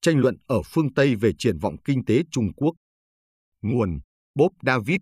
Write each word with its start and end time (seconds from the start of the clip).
tranh 0.00 0.18
luận 0.18 0.36
ở 0.46 0.62
phương 0.66 0.94
Tây 0.94 1.14
về 1.14 1.32
triển 1.38 1.58
vọng 1.58 1.76
kinh 1.84 2.04
tế 2.04 2.22
Trung 2.30 2.52
Quốc. 2.56 2.74
Nguồn 3.62 3.98
Bob 4.34 4.52
David, 4.62 5.00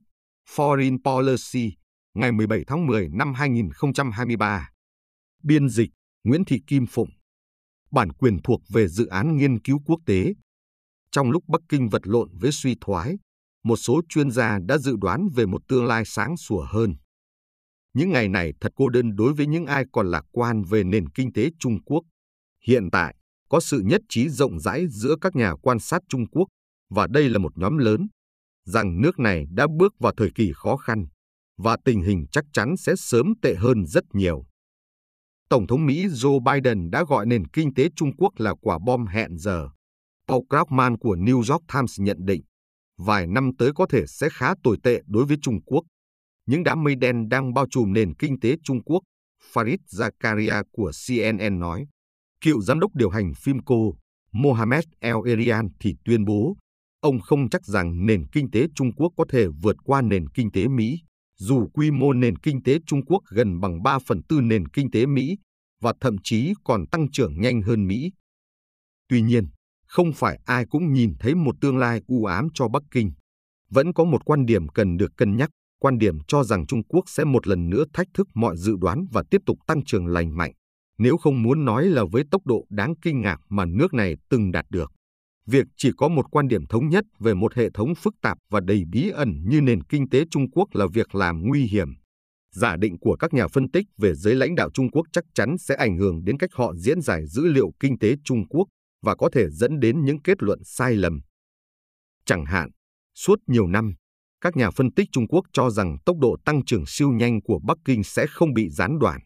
Foreign 0.48 0.98
Policy, 1.04 1.76
ngày 2.14 2.32
17 2.32 2.64
tháng 2.66 2.86
10 2.86 3.08
năm 3.08 3.34
2023. 3.34 4.70
Biên 5.42 5.68
dịch 5.68 5.90
Nguyễn 6.24 6.44
Thị 6.44 6.60
Kim 6.66 6.86
Phụng. 6.86 7.10
Bản 7.90 8.12
quyền 8.12 8.42
thuộc 8.42 8.60
về 8.68 8.88
dự 8.88 9.06
án 9.06 9.36
nghiên 9.36 9.60
cứu 9.60 9.80
quốc 9.86 10.00
tế. 10.06 10.34
Trong 11.10 11.30
lúc 11.30 11.44
Bắc 11.48 11.60
Kinh 11.68 11.88
vật 11.88 12.02
lộn 12.04 12.28
với 12.38 12.52
suy 12.52 12.76
thoái, 12.80 13.16
một 13.64 13.76
số 13.76 14.02
chuyên 14.08 14.30
gia 14.30 14.58
đã 14.66 14.78
dự 14.78 14.96
đoán 15.00 15.28
về 15.34 15.46
một 15.46 15.62
tương 15.68 15.86
lai 15.86 16.02
sáng 16.06 16.36
sủa 16.36 16.66
hơn. 16.68 16.94
Những 17.94 18.10
ngày 18.10 18.28
này 18.28 18.52
thật 18.60 18.72
cô 18.76 18.88
đơn 18.88 19.16
đối 19.16 19.32
với 19.32 19.46
những 19.46 19.66
ai 19.66 19.84
còn 19.92 20.10
lạc 20.10 20.24
quan 20.32 20.62
về 20.62 20.84
nền 20.84 21.08
kinh 21.08 21.32
tế 21.32 21.50
Trung 21.58 21.78
Quốc. 21.84 22.02
Hiện 22.66 22.90
tại, 22.92 23.16
có 23.48 23.60
sự 23.60 23.80
nhất 23.84 24.00
trí 24.08 24.28
rộng 24.28 24.60
rãi 24.60 24.86
giữa 24.88 25.14
các 25.20 25.36
nhà 25.36 25.54
quan 25.62 25.78
sát 25.78 26.02
Trung 26.08 26.26
Quốc, 26.26 26.46
và 26.90 27.06
đây 27.06 27.28
là 27.28 27.38
một 27.38 27.58
nhóm 27.58 27.78
lớn, 27.78 28.08
rằng 28.64 29.00
nước 29.00 29.18
này 29.18 29.46
đã 29.50 29.66
bước 29.78 29.94
vào 29.98 30.12
thời 30.16 30.30
kỳ 30.34 30.52
khó 30.54 30.76
khăn, 30.76 31.06
và 31.58 31.76
tình 31.84 32.02
hình 32.02 32.26
chắc 32.32 32.44
chắn 32.52 32.76
sẽ 32.76 32.96
sớm 32.96 33.32
tệ 33.42 33.54
hơn 33.54 33.86
rất 33.86 34.04
nhiều. 34.12 34.44
Tổng 35.48 35.66
thống 35.66 35.86
Mỹ 35.86 36.06
Joe 36.06 36.40
Biden 36.40 36.90
đã 36.90 37.04
gọi 37.08 37.26
nền 37.26 37.46
kinh 37.46 37.74
tế 37.74 37.88
Trung 37.96 38.16
Quốc 38.16 38.32
là 38.36 38.54
quả 38.60 38.78
bom 38.86 39.06
hẹn 39.06 39.38
giờ. 39.38 39.68
Paul 40.28 40.42
Krugman 40.48 40.98
của 40.98 41.16
New 41.16 41.36
York 41.36 41.62
Times 41.74 42.00
nhận 42.00 42.16
định, 42.20 42.42
vài 42.98 43.26
năm 43.26 43.50
tới 43.58 43.70
có 43.74 43.86
thể 43.86 44.06
sẽ 44.06 44.28
khá 44.32 44.54
tồi 44.62 44.76
tệ 44.82 45.00
đối 45.06 45.24
với 45.24 45.36
Trung 45.42 45.62
Quốc. 45.66 45.84
Những 46.46 46.64
đám 46.64 46.84
mây 46.84 46.94
đen 46.94 47.28
đang 47.28 47.54
bao 47.54 47.66
trùm 47.70 47.92
nền 47.92 48.14
kinh 48.14 48.40
tế 48.40 48.56
Trung 48.64 48.82
Quốc, 48.84 49.00
Farid 49.52 49.78
Zakaria 49.90 50.64
của 50.72 50.90
CNN 51.06 51.58
nói. 51.58 51.86
Cựu 52.40 52.60
giám 52.60 52.80
đốc 52.80 52.94
điều 52.94 53.10
hành 53.10 53.32
Phimco, 53.34 53.76
Mohamed 54.32 54.84
El 55.00 55.14
Erian 55.26 55.68
thì 55.80 55.94
tuyên 56.04 56.24
bố, 56.24 56.56
ông 57.00 57.20
không 57.20 57.48
chắc 57.48 57.66
rằng 57.66 58.06
nền 58.06 58.26
kinh 58.32 58.50
tế 58.50 58.66
Trung 58.74 58.92
Quốc 58.92 59.12
có 59.16 59.24
thể 59.28 59.46
vượt 59.62 59.76
qua 59.84 60.02
nền 60.02 60.28
kinh 60.28 60.50
tế 60.50 60.68
Mỹ, 60.68 60.98
dù 61.38 61.68
quy 61.74 61.90
mô 61.90 62.12
nền 62.12 62.38
kinh 62.38 62.62
tế 62.62 62.78
Trung 62.86 63.04
Quốc 63.04 63.22
gần 63.28 63.60
bằng 63.60 63.82
3 63.82 63.98
phần 64.06 64.22
tư 64.28 64.40
nền 64.40 64.68
kinh 64.68 64.90
tế 64.90 65.06
Mỹ 65.06 65.36
và 65.80 65.92
thậm 66.00 66.16
chí 66.24 66.52
còn 66.64 66.86
tăng 66.86 67.10
trưởng 67.10 67.40
nhanh 67.40 67.62
hơn 67.62 67.86
Mỹ. 67.86 68.12
Tuy 69.08 69.22
nhiên, 69.22 69.46
không 69.86 70.12
phải 70.12 70.40
ai 70.44 70.64
cũng 70.70 70.92
nhìn 70.92 71.14
thấy 71.20 71.34
một 71.34 71.54
tương 71.60 71.78
lai 71.78 72.00
u 72.06 72.24
ám 72.24 72.48
cho 72.54 72.68
Bắc 72.68 72.82
Kinh. 72.90 73.12
Vẫn 73.70 73.92
có 73.92 74.04
một 74.04 74.24
quan 74.24 74.46
điểm 74.46 74.68
cần 74.68 74.96
được 74.96 75.12
cân 75.16 75.36
nhắc, 75.36 75.50
quan 75.80 75.98
điểm 75.98 76.18
cho 76.28 76.44
rằng 76.44 76.66
Trung 76.66 76.84
Quốc 76.84 77.04
sẽ 77.06 77.24
một 77.24 77.46
lần 77.46 77.70
nữa 77.70 77.84
thách 77.92 78.06
thức 78.14 78.28
mọi 78.34 78.56
dự 78.56 78.76
đoán 78.80 79.06
và 79.12 79.22
tiếp 79.30 79.40
tục 79.46 79.58
tăng 79.66 79.84
trưởng 79.84 80.06
lành 80.06 80.36
mạnh, 80.36 80.52
nếu 80.98 81.16
không 81.16 81.42
muốn 81.42 81.64
nói 81.64 81.86
là 81.86 82.04
với 82.12 82.22
tốc 82.30 82.46
độ 82.46 82.66
đáng 82.70 82.94
kinh 83.02 83.20
ngạc 83.20 83.40
mà 83.48 83.64
nước 83.64 83.94
này 83.94 84.14
từng 84.28 84.52
đạt 84.52 84.66
được. 84.70 84.92
Việc 85.46 85.66
chỉ 85.76 85.90
có 85.96 86.08
một 86.08 86.26
quan 86.30 86.48
điểm 86.48 86.66
thống 86.66 86.88
nhất 86.88 87.04
về 87.18 87.34
một 87.34 87.54
hệ 87.54 87.70
thống 87.74 87.94
phức 87.94 88.14
tạp 88.22 88.38
và 88.50 88.60
đầy 88.60 88.82
bí 88.92 89.10
ẩn 89.10 89.42
như 89.48 89.60
nền 89.60 89.82
kinh 89.82 90.08
tế 90.08 90.24
Trung 90.30 90.50
Quốc 90.50 90.68
là 90.74 90.86
việc 90.92 91.14
làm 91.14 91.42
nguy 91.42 91.62
hiểm. 91.62 91.88
Giả 92.54 92.76
định 92.76 92.98
của 93.00 93.16
các 93.16 93.34
nhà 93.34 93.48
phân 93.48 93.70
tích 93.70 93.86
về 93.98 94.14
giới 94.14 94.34
lãnh 94.34 94.54
đạo 94.54 94.70
Trung 94.74 94.90
Quốc 94.90 95.06
chắc 95.12 95.24
chắn 95.34 95.58
sẽ 95.58 95.74
ảnh 95.74 95.98
hưởng 95.98 96.24
đến 96.24 96.38
cách 96.38 96.50
họ 96.52 96.74
diễn 96.76 97.00
giải 97.00 97.26
dữ 97.26 97.46
liệu 97.46 97.70
kinh 97.80 97.98
tế 97.98 98.14
Trung 98.24 98.48
Quốc 98.48 98.66
và 99.02 99.16
có 99.16 99.28
thể 99.32 99.50
dẫn 99.50 99.80
đến 99.80 100.04
những 100.04 100.22
kết 100.22 100.42
luận 100.42 100.58
sai 100.64 100.94
lầm. 100.94 101.20
Chẳng 102.24 102.44
hạn, 102.44 102.70
suốt 103.14 103.38
nhiều 103.46 103.66
năm, 103.66 103.94
các 104.40 104.56
nhà 104.56 104.70
phân 104.70 104.92
tích 104.92 105.08
Trung 105.12 105.28
Quốc 105.28 105.44
cho 105.52 105.70
rằng 105.70 105.96
tốc 106.06 106.16
độ 106.18 106.36
tăng 106.44 106.64
trưởng 106.64 106.84
siêu 106.86 107.10
nhanh 107.10 107.42
của 107.42 107.60
Bắc 107.66 107.78
Kinh 107.84 108.04
sẽ 108.04 108.26
không 108.26 108.54
bị 108.54 108.68
gián 108.70 108.98
đoạn. 108.98 109.20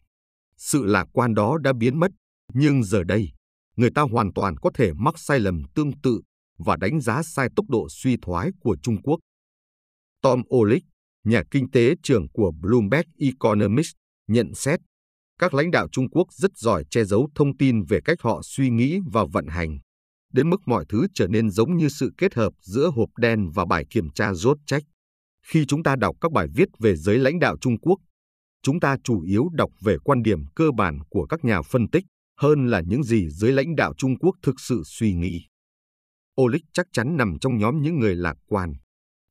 Sự 0.63 0.85
lạc 0.85 1.07
quan 1.13 1.33
đó 1.33 1.57
đã 1.57 1.73
biến 1.73 1.99
mất, 1.99 2.11
nhưng 2.53 2.83
giờ 2.83 3.03
đây, 3.03 3.29
người 3.75 3.89
ta 3.95 4.01
hoàn 4.01 4.33
toàn 4.33 4.57
có 4.57 4.71
thể 4.73 4.93
mắc 4.93 5.19
sai 5.19 5.39
lầm 5.39 5.63
tương 5.75 5.91
tự 6.01 6.21
và 6.57 6.75
đánh 6.75 7.01
giá 7.01 7.23
sai 7.23 7.49
tốc 7.55 7.69
độ 7.69 7.87
suy 7.89 8.17
thoái 8.21 8.49
của 8.59 8.77
Trung 8.83 9.01
Quốc. 9.01 9.19
Tom 10.21 10.41
Olick, 10.55 10.85
nhà 11.23 11.43
kinh 11.51 11.71
tế 11.71 11.95
trưởng 12.03 12.29
của 12.29 12.51
Bloomberg 12.61 13.07
Economics, 13.17 13.89
nhận 14.27 14.53
xét 14.55 14.79
các 15.39 15.53
lãnh 15.53 15.71
đạo 15.71 15.87
Trung 15.91 16.09
Quốc 16.09 16.33
rất 16.33 16.51
giỏi 16.57 16.83
che 16.89 17.03
giấu 17.03 17.29
thông 17.35 17.57
tin 17.57 17.83
về 17.83 17.99
cách 18.05 18.21
họ 18.21 18.41
suy 18.43 18.69
nghĩ 18.69 18.99
và 19.11 19.25
vận 19.31 19.47
hành, 19.47 19.79
đến 20.33 20.49
mức 20.49 20.61
mọi 20.65 20.85
thứ 20.89 21.07
trở 21.13 21.27
nên 21.27 21.49
giống 21.49 21.77
như 21.77 21.89
sự 21.89 22.11
kết 22.17 22.33
hợp 22.33 22.53
giữa 22.61 22.91
hộp 22.95 23.09
đen 23.17 23.49
và 23.53 23.65
bài 23.65 23.85
kiểm 23.89 24.09
tra 24.09 24.33
rốt 24.33 24.57
trách. 24.65 24.83
Khi 25.47 25.65
chúng 25.65 25.83
ta 25.83 25.95
đọc 25.95 26.15
các 26.21 26.31
bài 26.31 26.47
viết 26.55 26.69
về 26.79 26.95
giới 26.95 27.17
lãnh 27.19 27.39
đạo 27.39 27.57
Trung 27.61 27.79
Quốc, 27.79 27.97
chúng 28.63 28.79
ta 28.79 28.97
chủ 29.03 29.21
yếu 29.21 29.49
đọc 29.53 29.71
về 29.81 29.97
quan 30.03 30.23
điểm 30.23 30.45
cơ 30.55 30.71
bản 30.71 30.99
của 31.09 31.25
các 31.25 31.45
nhà 31.45 31.61
phân 31.61 31.89
tích 31.89 32.05
hơn 32.37 32.67
là 32.67 32.81
những 32.87 33.03
gì 33.03 33.29
giới 33.29 33.51
lãnh 33.51 33.75
đạo 33.75 33.93
Trung 33.97 34.17
Quốc 34.19 34.35
thực 34.43 34.59
sự 34.59 34.81
suy 34.85 35.13
nghĩ. 35.13 35.45
Olic 36.41 36.61
chắc 36.73 36.85
chắn 36.93 37.17
nằm 37.17 37.39
trong 37.41 37.57
nhóm 37.57 37.81
những 37.81 37.99
người 37.99 38.15
lạc 38.15 38.37
quan. 38.47 38.73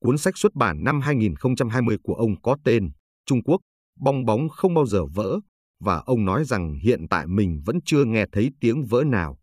Cuốn 0.00 0.18
sách 0.18 0.38
xuất 0.38 0.54
bản 0.54 0.84
năm 0.84 1.00
2020 1.00 1.96
của 2.02 2.14
ông 2.14 2.42
có 2.42 2.56
tên 2.64 2.90
Trung 3.26 3.42
Quốc, 3.42 3.60
bong 4.00 4.24
bóng 4.24 4.48
không 4.48 4.74
bao 4.74 4.86
giờ 4.86 5.06
vỡ, 5.06 5.40
và 5.80 5.96
ông 5.96 6.24
nói 6.24 6.44
rằng 6.44 6.74
hiện 6.74 7.08
tại 7.10 7.26
mình 7.26 7.60
vẫn 7.64 7.78
chưa 7.84 8.04
nghe 8.04 8.24
thấy 8.32 8.50
tiếng 8.60 8.84
vỡ 8.84 9.04
nào. 9.06 9.38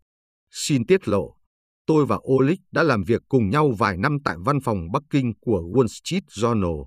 Xin 0.50 0.86
tiết 0.86 1.08
lộ, 1.08 1.34
tôi 1.86 2.06
và 2.06 2.18
Olic 2.32 2.60
đã 2.72 2.82
làm 2.82 3.02
việc 3.02 3.22
cùng 3.28 3.50
nhau 3.50 3.72
vài 3.78 3.96
năm 3.96 4.18
tại 4.24 4.36
văn 4.44 4.60
phòng 4.60 4.92
Bắc 4.92 5.02
Kinh 5.10 5.32
của 5.40 5.62
Wall 5.72 5.86
Street 5.86 6.24
Journal. 6.24 6.86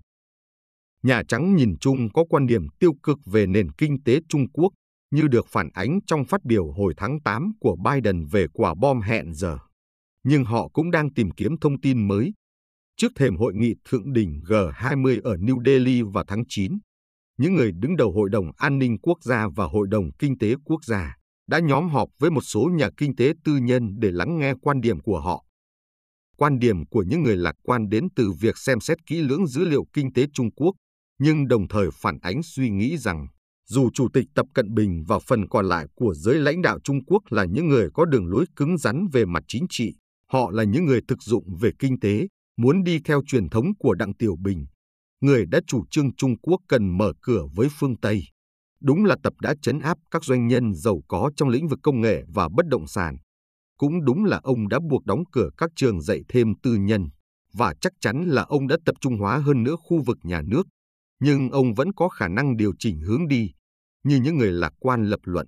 Nhà 1.04 1.24
Trắng 1.28 1.56
nhìn 1.56 1.78
chung 1.80 2.10
có 2.14 2.24
quan 2.30 2.48
điểm 2.48 2.68
tiêu 2.80 2.92
cực 3.04 3.18
về 3.26 3.48
nền 3.48 3.72
kinh 3.72 4.04
tế 4.04 4.20
Trung 4.30 4.52
Quốc 4.54 4.74
như 5.12 5.28
được 5.28 5.46
phản 5.48 5.70
ánh 5.74 6.00
trong 6.08 6.26
phát 6.26 6.44
biểu 6.44 6.72
hồi 6.72 6.94
tháng 6.98 7.22
8 7.22 7.52
của 7.60 7.76
Biden 7.86 8.26
về 8.26 8.46
quả 8.54 8.74
bom 8.82 9.02
hẹn 9.02 9.34
giờ. 9.34 9.58
Nhưng 10.24 10.44
họ 10.44 10.68
cũng 10.74 10.92
đang 10.92 11.14
tìm 11.14 11.32
kiếm 11.32 11.60
thông 11.62 11.82
tin 11.82 12.08
mới. 12.08 12.34
Trước 12.98 13.12
thềm 13.16 13.36
hội 13.36 13.54
nghị 13.56 13.74
thượng 13.90 14.14
đỉnh 14.14 14.42
G20 14.48 15.22
ở 15.24 15.36
New 15.36 15.64
Delhi 15.66 16.02
vào 16.02 16.24
tháng 16.28 16.44
9, 16.50 16.78
những 17.38 17.56
người 17.56 17.72
đứng 17.72 17.96
đầu 17.96 18.12
Hội 18.12 18.30
đồng 18.30 18.52
An 18.58 18.80
ninh 18.80 18.98
Quốc 19.00 19.18
gia 19.24 19.48
và 19.56 19.66
Hội 19.66 19.88
đồng 19.90 20.12
Kinh 20.20 20.38
tế 20.38 20.56
Quốc 20.66 20.86
gia 20.86 21.16
đã 21.48 21.60
nhóm 21.60 21.90
họp 21.90 22.10
với 22.20 22.32
một 22.32 22.42
số 22.42 22.70
nhà 22.74 22.90
kinh 22.98 23.16
tế 23.16 23.34
tư 23.44 23.58
nhân 23.58 23.94
để 24.00 24.12
lắng 24.12 24.40
nghe 24.40 24.54
quan 24.62 24.82
điểm 24.82 25.00
của 25.00 25.20
họ. 25.20 25.46
Quan 26.38 26.60
điểm 26.60 26.86
của 26.86 27.04
những 27.08 27.24
người 27.24 27.38
lạc 27.38 27.56
quan 27.64 27.90
đến 27.90 28.08
từ 28.16 28.32
việc 28.40 28.58
xem 28.58 28.80
xét 28.80 28.98
kỹ 29.06 29.22
lưỡng 29.22 29.48
dữ 29.48 29.66
liệu 29.66 29.86
kinh 29.94 30.14
tế 30.14 30.26
Trung 30.34 30.52
Quốc, 30.56 30.76
nhưng 31.24 31.48
đồng 31.48 31.68
thời 31.68 31.90
phản 31.94 32.20
ánh 32.22 32.44
suy 32.44 32.70
nghĩ 32.70 32.98
rằng 32.98 33.28
dù 33.68 33.90
Chủ 33.94 34.08
tịch 34.14 34.26
Tập 34.36 34.46
Cận 34.54 34.74
Bình 34.74 35.04
và 35.08 35.20
phần 35.20 35.48
còn 35.48 35.66
lại 35.66 35.86
của 35.96 36.14
giới 36.14 36.36
lãnh 36.36 36.62
đạo 36.62 36.80
Trung 36.84 37.06
Quốc 37.06 37.24
là 37.30 37.46
những 37.46 37.68
người 37.70 37.90
có 37.94 38.06
đường 38.06 38.28
lối 38.28 38.46
cứng 38.56 38.78
rắn 38.78 39.08
về 39.14 39.26
mặt 39.26 39.44
chính 39.48 39.66
trị, 39.70 39.94
họ 40.32 40.52
là 40.52 40.64
những 40.64 40.86
người 40.86 41.02
thực 41.08 41.22
dụng 41.22 41.58
về 41.62 41.72
kinh 41.80 42.00
tế, 42.00 42.28
muốn 42.58 42.84
đi 42.84 43.00
theo 43.06 43.22
truyền 43.28 43.50
thống 43.50 43.66
của 43.80 43.94
Đặng 43.94 44.14
Tiểu 44.14 44.36
Bình, 44.44 44.66
người 45.22 45.46
đã 45.46 45.60
chủ 45.68 45.84
trương 45.92 46.16
Trung 46.16 46.38
Quốc 46.42 46.60
cần 46.68 46.98
mở 46.98 47.14
cửa 47.22 47.46
với 47.56 47.68
phương 47.80 47.98
Tây. 47.98 48.24
Đúng 48.82 49.06
là 49.06 49.16
Tập 49.24 49.34
đã 49.42 49.54
chấn 49.62 49.80
áp 49.80 49.98
các 50.12 50.24
doanh 50.24 50.48
nhân 50.48 50.74
giàu 50.74 51.02
có 51.08 51.32
trong 51.36 51.50
lĩnh 51.50 51.68
vực 51.68 51.80
công 51.84 52.02
nghệ 52.02 52.24
và 52.28 52.50
bất 52.56 52.68
động 52.68 52.88
sản. 52.88 53.18
Cũng 53.78 54.06
đúng 54.06 54.26
là 54.26 54.40
ông 54.44 54.68
đã 54.68 54.80
buộc 54.90 55.06
đóng 55.06 55.24
cửa 55.32 55.50
các 55.58 55.70
trường 55.76 56.02
dạy 56.02 56.22
thêm 56.30 56.54
tư 56.64 56.76
nhân, 56.76 57.08
và 57.54 57.74
chắc 57.82 57.94
chắn 58.00 58.24
là 58.28 58.42
ông 58.42 58.68
đã 58.68 58.78
tập 58.86 58.96
trung 59.02 59.18
hóa 59.18 59.38
hơn 59.38 59.64
nữa 59.64 59.76
khu 59.84 60.02
vực 60.06 60.18
nhà 60.24 60.42
nước. 60.42 60.68
Nhưng 61.22 61.50
ông 61.50 61.74
vẫn 61.74 61.94
có 61.94 62.10
khả 62.10 62.28
năng 62.28 62.58
điều 62.58 62.74
chỉnh 62.80 63.00
hướng 63.00 63.28
đi, 63.28 63.52
như 64.04 64.16
những 64.16 64.38
người 64.38 64.52
lạc 64.52 64.74
quan 64.80 65.06
lập 65.06 65.20
luận. 65.24 65.48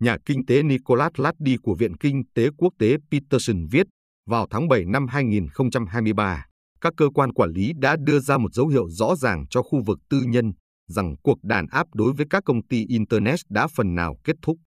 Nhà 0.00 0.16
kinh 0.26 0.46
tế 0.46 0.62
Nicholas 0.62 1.12
Laddy 1.16 1.56
của 1.62 1.74
Viện 1.74 1.96
Kinh 1.96 2.22
tế 2.34 2.48
Quốc 2.56 2.72
tế 2.78 2.96
Peterson 3.10 3.66
viết 3.70 3.86
vào 4.26 4.46
tháng 4.50 4.68
7 4.68 4.84
năm 4.84 5.06
2023, 5.06 6.46
các 6.80 6.92
cơ 6.96 7.08
quan 7.14 7.32
quản 7.32 7.50
lý 7.50 7.72
đã 7.76 7.96
đưa 8.04 8.18
ra 8.20 8.38
một 8.38 8.54
dấu 8.54 8.68
hiệu 8.68 8.88
rõ 8.88 9.16
ràng 9.16 9.44
cho 9.50 9.62
khu 9.62 9.82
vực 9.86 9.98
tư 10.10 10.20
nhân 10.26 10.52
rằng 10.88 11.14
cuộc 11.22 11.38
đàn 11.42 11.66
áp 11.66 11.86
đối 11.94 12.12
với 12.12 12.26
các 12.30 12.42
công 12.46 12.66
ty 12.66 12.86
Internet 12.88 13.40
đã 13.48 13.66
phần 13.66 13.94
nào 13.94 14.16
kết 14.24 14.36
thúc. 14.42 14.58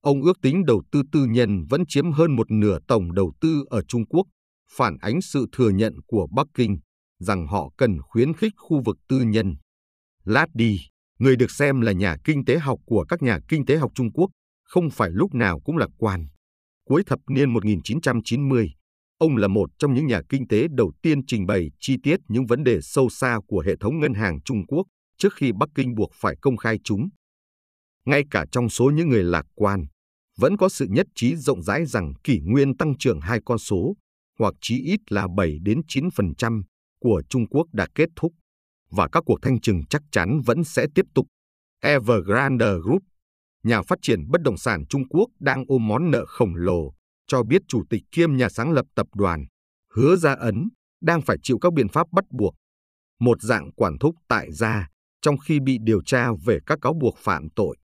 Ông 0.00 0.22
ước 0.22 0.40
tính 0.42 0.64
đầu 0.64 0.82
tư 0.92 1.02
tư 1.12 1.24
nhân 1.24 1.64
vẫn 1.70 1.82
chiếm 1.88 2.12
hơn 2.12 2.36
một 2.36 2.50
nửa 2.50 2.78
tổng 2.88 3.14
đầu 3.14 3.32
tư 3.40 3.64
ở 3.70 3.82
Trung 3.88 4.06
Quốc, 4.06 4.26
phản 4.76 4.96
ánh 5.00 5.22
sự 5.22 5.46
thừa 5.52 5.70
nhận 5.70 5.94
của 6.06 6.28
Bắc 6.36 6.46
Kinh 6.54 6.78
rằng 7.20 7.46
họ 7.46 7.70
cần 7.76 8.02
khuyến 8.02 8.34
khích 8.34 8.52
khu 8.56 8.82
vực 8.84 8.96
tư 9.08 9.20
nhân. 9.20 9.56
Laddi, 10.24 10.80
người 11.18 11.36
được 11.36 11.50
xem 11.50 11.80
là 11.80 11.92
nhà 11.92 12.16
kinh 12.24 12.44
tế 12.44 12.58
học 12.58 12.78
của 12.86 13.04
các 13.08 13.22
nhà 13.22 13.38
kinh 13.48 13.66
tế 13.66 13.76
học 13.76 13.92
Trung 13.94 14.12
Quốc, 14.12 14.30
không 14.64 14.90
phải 14.90 15.10
lúc 15.12 15.34
nào 15.34 15.60
cũng 15.60 15.76
lạc 15.76 15.90
quan. 15.98 16.28
Cuối 16.88 17.02
thập 17.06 17.18
niên 17.28 17.52
1990, 17.52 18.72
ông 19.18 19.36
là 19.36 19.48
một 19.48 19.70
trong 19.78 19.94
những 19.94 20.06
nhà 20.06 20.20
kinh 20.28 20.48
tế 20.48 20.66
đầu 20.70 20.92
tiên 21.02 21.26
trình 21.26 21.46
bày 21.46 21.70
chi 21.80 21.96
tiết 22.02 22.20
những 22.28 22.46
vấn 22.46 22.64
đề 22.64 22.80
sâu 22.82 23.08
xa 23.08 23.38
của 23.46 23.62
hệ 23.66 23.76
thống 23.80 24.00
ngân 24.00 24.14
hàng 24.14 24.42
Trung 24.44 24.66
Quốc 24.66 24.86
trước 25.18 25.34
khi 25.34 25.52
Bắc 25.52 25.68
Kinh 25.74 25.94
buộc 25.94 26.10
phải 26.14 26.34
công 26.40 26.56
khai 26.56 26.78
chúng. 26.84 27.08
Ngay 28.04 28.22
cả 28.30 28.44
trong 28.52 28.68
số 28.68 28.90
những 28.90 29.08
người 29.08 29.24
lạc 29.24 29.46
quan, 29.54 29.84
vẫn 30.38 30.56
có 30.56 30.68
sự 30.68 30.86
nhất 30.90 31.06
trí 31.14 31.36
rộng 31.36 31.62
rãi 31.62 31.86
rằng 31.86 32.12
kỷ 32.24 32.40
nguyên 32.40 32.76
tăng 32.76 32.98
trưởng 32.98 33.20
hai 33.20 33.40
con 33.44 33.58
số, 33.58 33.94
hoặc 34.38 34.54
chí 34.60 34.82
ít 34.82 35.00
là 35.08 35.26
7 35.36 35.58
đến 35.62 35.80
9% 35.88 36.62
của 37.00 37.22
Trung 37.28 37.46
Quốc 37.46 37.66
đã 37.72 37.86
kết 37.94 38.08
thúc 38.16 38.32
và 38.90 39.08
các 39.12 39.22
cuộc 39.26 39.38
thanh 39.42 39.60
trừng 39.60 39.82
chắc 39.90 40.02
chắn 40.12 40.40
vẫn 40.46 40.64
sẽ 40.64 40.86
tiếp 40.94 41.06
tục. 41.14 41.26
Evergrande 41.80 42.66
Group, 42.84 43.02
nhà 43.62 43.82
phát 43.82 43.98
triển 44.02 44.30
bất 44.30 44.42
động 44.42 44.56
sản 44.56 44.86
Trung 44.86 45.08
Quốc 45.08 45.26
đang 45.40 45.64
ôm 45.68 45.88
món 45.88 46.10
nợ 46.10 46.24
khổng 46.28 46.54
lồ, 46.54 46.94
cho 47.26 47.42
biết 47.42 47.62
chủ 47.68 47.82
tịch 47.90 48.02
kiêm 48.12 48.36
nhà 48.36 48.48
sáng 48.48 48.72
lập 48.72 48.86
tập 48.94 49.06
đoàn, 49.14 49.46
hứa 49.94 50.16
Gia 50.16 50.34
Ấn, 50.34 50.68
đang 51.00 51.22
phải 51.22 51.36
chịu 51.42 51.58
các 51.58 51.72
biện 51.72 51.88
pháp 51.88 52.06
bắt 52.12 52.24
buộc. 52.30 52.54
Một 53.20 53.42
dạng 53.42 53.72
quản 53.72 53.98
thúc 53.98 54.14
tại 54.28 54.52
gia 54.52 54.88
trong 55.22 55.38
khi 55.38 55.60
bị 55.60 55.78
điều 55.82 56.02
tra 56.02 56.28
về 56.44 56.58
các 56.66 56.78
cáo 56.82 56.94
buộc 57.00 57.16
phạm 57.18 57.48
tội. 57.56 57.76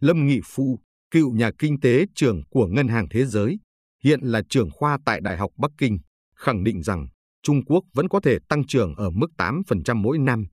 Lâm 0.00 0.26
Nghị 0.26 0.40
Phu, 0.44 0.78
cựu 1.10 1.32
nhà 1.32 1.50
kinh 1.58 1.80
tế 1.80 2.04
trưởng 2.14 2.42
của 2.50 2.66
Ngân 2.66 2.88
hàng 2.88 3.06
Thế 3.10 3.24
giới, 3.24 3.58
hiện 4.04 4.20
là 4.22 4.42
trưởng 4.48 4.70
khoa 4.70 4.98
tại 5.04 5.20
Đại 5.20 5.36
học 5.36 5.50
Bắc 5.56 5.70
Kinh, 5.78 5.98
khẳng 6.34 6.64
định 6.64 6.82
rằng 6.82 7.08
Trung 7.42 7.64
Quốc 7.64 7.84
vẫn 7.94 8.08
có 8.08 8.20
thể 8.20 8.38
tăng 8.48 8.66
trưởng 8.66 8.94
ở 8.94 9.10
mức 9.10 9.30
8% 9.38 9.96
mỗi 9.96 10.18
năm. 10.18 10.46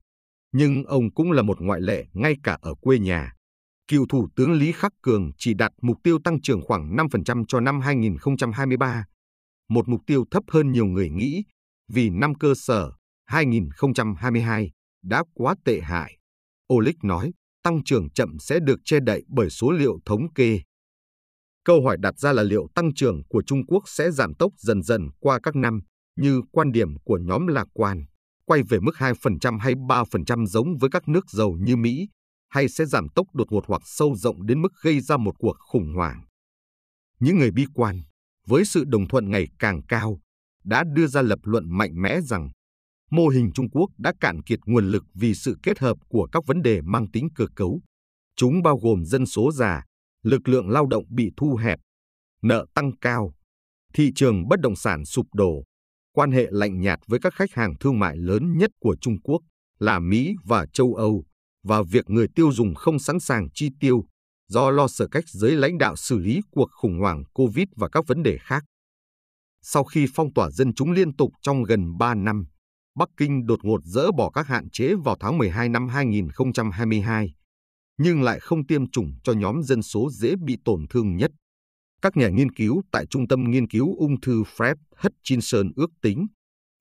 Nhưng 0.52 0.84
ông 0.84 1.14
cũng 1.14 1.32
là 1.32 1.42
một 1.42 1.60
ngoại 1.60 1.80
lệ 1.80 2.04
ngay 2.12 2.34
cả 2.42 2.58
ở 2.60 2.74
quê 2.80 2.98
nhà. 2.98 3.32
Cựu 3.88 4.06
Thủ 4.06 4.28
tướng 4.36 4.52
Lý 4.52 4.72
Khắc 4.72 4.92
Cường 5.02 5.30
chỉ 5.38 5.54
đặt 5.54 5.72
mục 5.82 5.96
tiêu 6.02 6.18
tăng 6.24 6.40
trưởng 6.40 6.62
khoảng 6.62 6.96
5% 6.96 7.44
cho 7.48 7.60
năm 7.60 7.80
2023, 7.80 9.04
một 9.68 9.88
mục 9.88 10.00
tiêu 10.06 10.24
thấp 10.30 10.42
hơn 10.48 10.72
nhiều 10.72 10.86
người 10.86 11.10
nghĩ 11.10 11.44
vì 11.88 12.10
năm 12.10 12.34
cơ 12.34 12.54
sở 12.56 12.92
2022 13.24 14.70
đã 15.02 15.22
quá 15.34 15.54
tệ 15.64 15.80
hại. 15.80 16.18
Olic 16.74 17.04
nói, 17.04 17.32
tăng 17.62 17.84
trưởng 17.84 18.10
chậm 18.10 18.36
sẽ 18.38 18.58
được 18.60 18.80
che 18.84 19.00
đậy 19.00 19.22
bởi 19.28 19.50
số 19.50 19.70
liệu 19.70 19.98
thống 20.06 20.32
kê. 20.34 20.60
Câu 21.64 21.84
hỏi 21.84 21.96
đặt 22.00 22.18
ra 22.18 22.32
là 22.32 22.42
liệu 22.42 22.68
tăng 22.74 22.94
trưởng 22.94 23.22
của 23.28 23.42
Trung 23.46 23.66
Quốc 23.66 23.82
sẽ 23.86 24.10
giảm 24.10 24.34
tốc 24.34 24.52
dần 24.56 24.82
dần 24.82 25.08
qua 25.20 25.40
các 25.42 25.56
năm, 25.56 25.80
như 26.16 26.42
quan 26.52 26.72
điểm 26.72 26.98
của 27.04 27.18
nhóm 27.18 27.46
lạc 27.46 27.68
quan, 27.72 28.04
quay 28.44 28.62
về 28.62 28.80
mức 28.80 28.94
2% 28.98 29.58
hay 29.58 29.74
3% 29.74 30.46
giống 30.46 30.76
với 30.76 30.90
các 30.90 31.08
nước 31.08 31.30
giàu 31.30 31.56
như 31.60 31.76
Mỹ, 31.76 32.08
hay 32.48 32.68
sẽ 32.68 32.84
giảm 32.84 33.08
tốc 33.08 33.26
đột 33.34 33.52
ngột 33.52 33.64
hoặc 33.66 33.82
sâu 33.84 34.14
rộng 34.16 34.46
đến 34.46 34.62
mức 34.62 34.72
gây 34.82 35.00
ra 35.00 35.16
một 35.16 35.34
cuộc 35.38 35.56
khủng 35.58 35.94
hoảng. 35.94 36.24
Những 37.20 37.38
người 37.38 37.50
bi 37.50 37.64
quan, 37.74 38.02
với 38.46 38.64
sự 38.64 38.84
đồng 38.84 39.08
thuận 39.08 39.30
ngày 39.30 39.46
càng 39.58 39.82
cao, 39.88 40.20
đã 40.64 40.84
đưa 40.92 41.06
ra 41.06 41.22
lập 41.22 41.38
luận 41.42 41.64
mạnh 41.68 42.02
mẽ 42.02 42.20
rằng 42.20 42.50
mô 43.10 43.28
hình 43.28 43.50
Trung 43.54 43.70
Quốc 43.70 43.90
đã 43.98 44.12
cạn 44.20 44.42
kiệt 44.42 44.58
nguồn 44.66 44.90
lực 44.90 45.04
vì 45.14 45.34
sự 45.34 45.56
kết 45.62 45.78
hợp 45.78 45.96
của 46.08 46.28
các 46.32 46.46
vấn 46.46 46.62
đề 46.62 46.80
mang 46.80 47.10
tính 47.10 47.28
cơ 47.34 47.46
cấu. 47.56 47.80
Chúng 48.36 48.62
bao 48.62 48.78
gồm 48.78 49.04
dân 49.04 49.26
số 49.26 49.52
già, 49.52 49.84
lực 50.22 50.48
lượng 50.48 50.68
lao 50.68 50.86
động 50.86 51.04
bị 51.08 51.30
thu 51.36 51.56
hẹp, 51.56 51.78
nợ 52.42 52.66
tăng 52.74 52.96
cao, 53.00 53.34
thị 53.94 54.12
trường 54.14 54.48
bất 54.48 54.60
động 54.60 54.76
sản 54.76 55.04
sụp 55.04 55.26
đổ, 55.34 55.64
quan 56.16 56.32
hệ 56.32 56.46
lạnh 56.50 56.80
nhạt 56.80 56.98
với 57.06 57.20
các 57.20 57.34
khách 57.34 57.52
hàng 57.52 57.74
thương 57.80 57.98
mại 57.98 58.16
lớn 58.16 58.58
nhất 58.58 58.70
của 58.80 58.96
Trung 59.00 59.20
Quốc 59.22 59.42
là 59.78 59.98
Mỹ 59.98 60.34
và 60.44 60.66
châu 60.72 60.94
Âu 60.94 61.24
và 61.64 61.82
việc 61.82 62.10
người 62.10 62.26
tiêu 62.34 62.52
dùng 62.52 62.74
không 62.74 62.98
sẵn 62.98 63.20
sàng 63.20 63.48
chi 63.54 63.70
tiêu 63.80 64.04
do 64.48 64.70
lo 64.70 64.88
sợ 64.88 65.08
cách 65.10 65.24
giới 65.26 65.52
lãnh 65.52 65.78
đạo 65.78 65.96
xử 65.96 66.18
lý 66.18 66.40
cuộc 66.50 66.68
khủng 66.72 66.98
hoảng 66.98 67.22
COVID 67.34 67.66
và 67.76 67.88
các 67.88 68.06
vấn 68.06 68.22
đề 68.22 68.38
khác. 68.40 68.64
Sau 69.62 69.84
khi 69.84 70.06
phong 70.14 70.32
tỏa 70.32 70.50
dân 70.50 70.74
chúng 70.74 70.92
liên 70.92 71.16
tục 71.16 71.32
trong 71.42 71.62
gần 71.62 71.96
3 71.98 72.14
năm, 72.14 72.44
Bắc 72.98 73.08
Kinh 73.16 73.46
đột 73.46 73.58
ngột 73.62 73.80
dỡ 73.84 74.12
bỏ 74.12 74.30
các 74.30 74.46
hạn 74.46 74.70
chế 74.70 74.94
vào 75.04 75.16
tháng 75.20 75.38
12 75.38 75.68
năm 75.68 75.88
2022, 75.88 77.34
nhưng 77.98 78.22
lại 78.22 78.40
không 78.40 78.66
tiêm 78.66 78.90
chủng 78.90 79.12
cho 79.24 79.32
nhóm 79.32 79.62
dân 79.62 79.82
số 79.82 80.10
dễ 80.12 80.34
bị 80.46 80.56
tổn 80.64 80.86
thương 80.90 81.16
nhất. 81.16 81.30
Các 82.06 82.16
nhà 82.16 82.28
nghiên 82.28 82.52
cứu 82.52 82.82
tại 82.90 83.06
Trung 83.06 83.28
tâm 83.28 83.50
Nghiên 83.50 83.68
cứu 83.68 83.96
Ung 83.98 84.20
thư 84.20 84.42
Fred 84.42 84.74
Hutchinson 84.96 85.72
ước 85.76 85.90
tính 86.02 86.26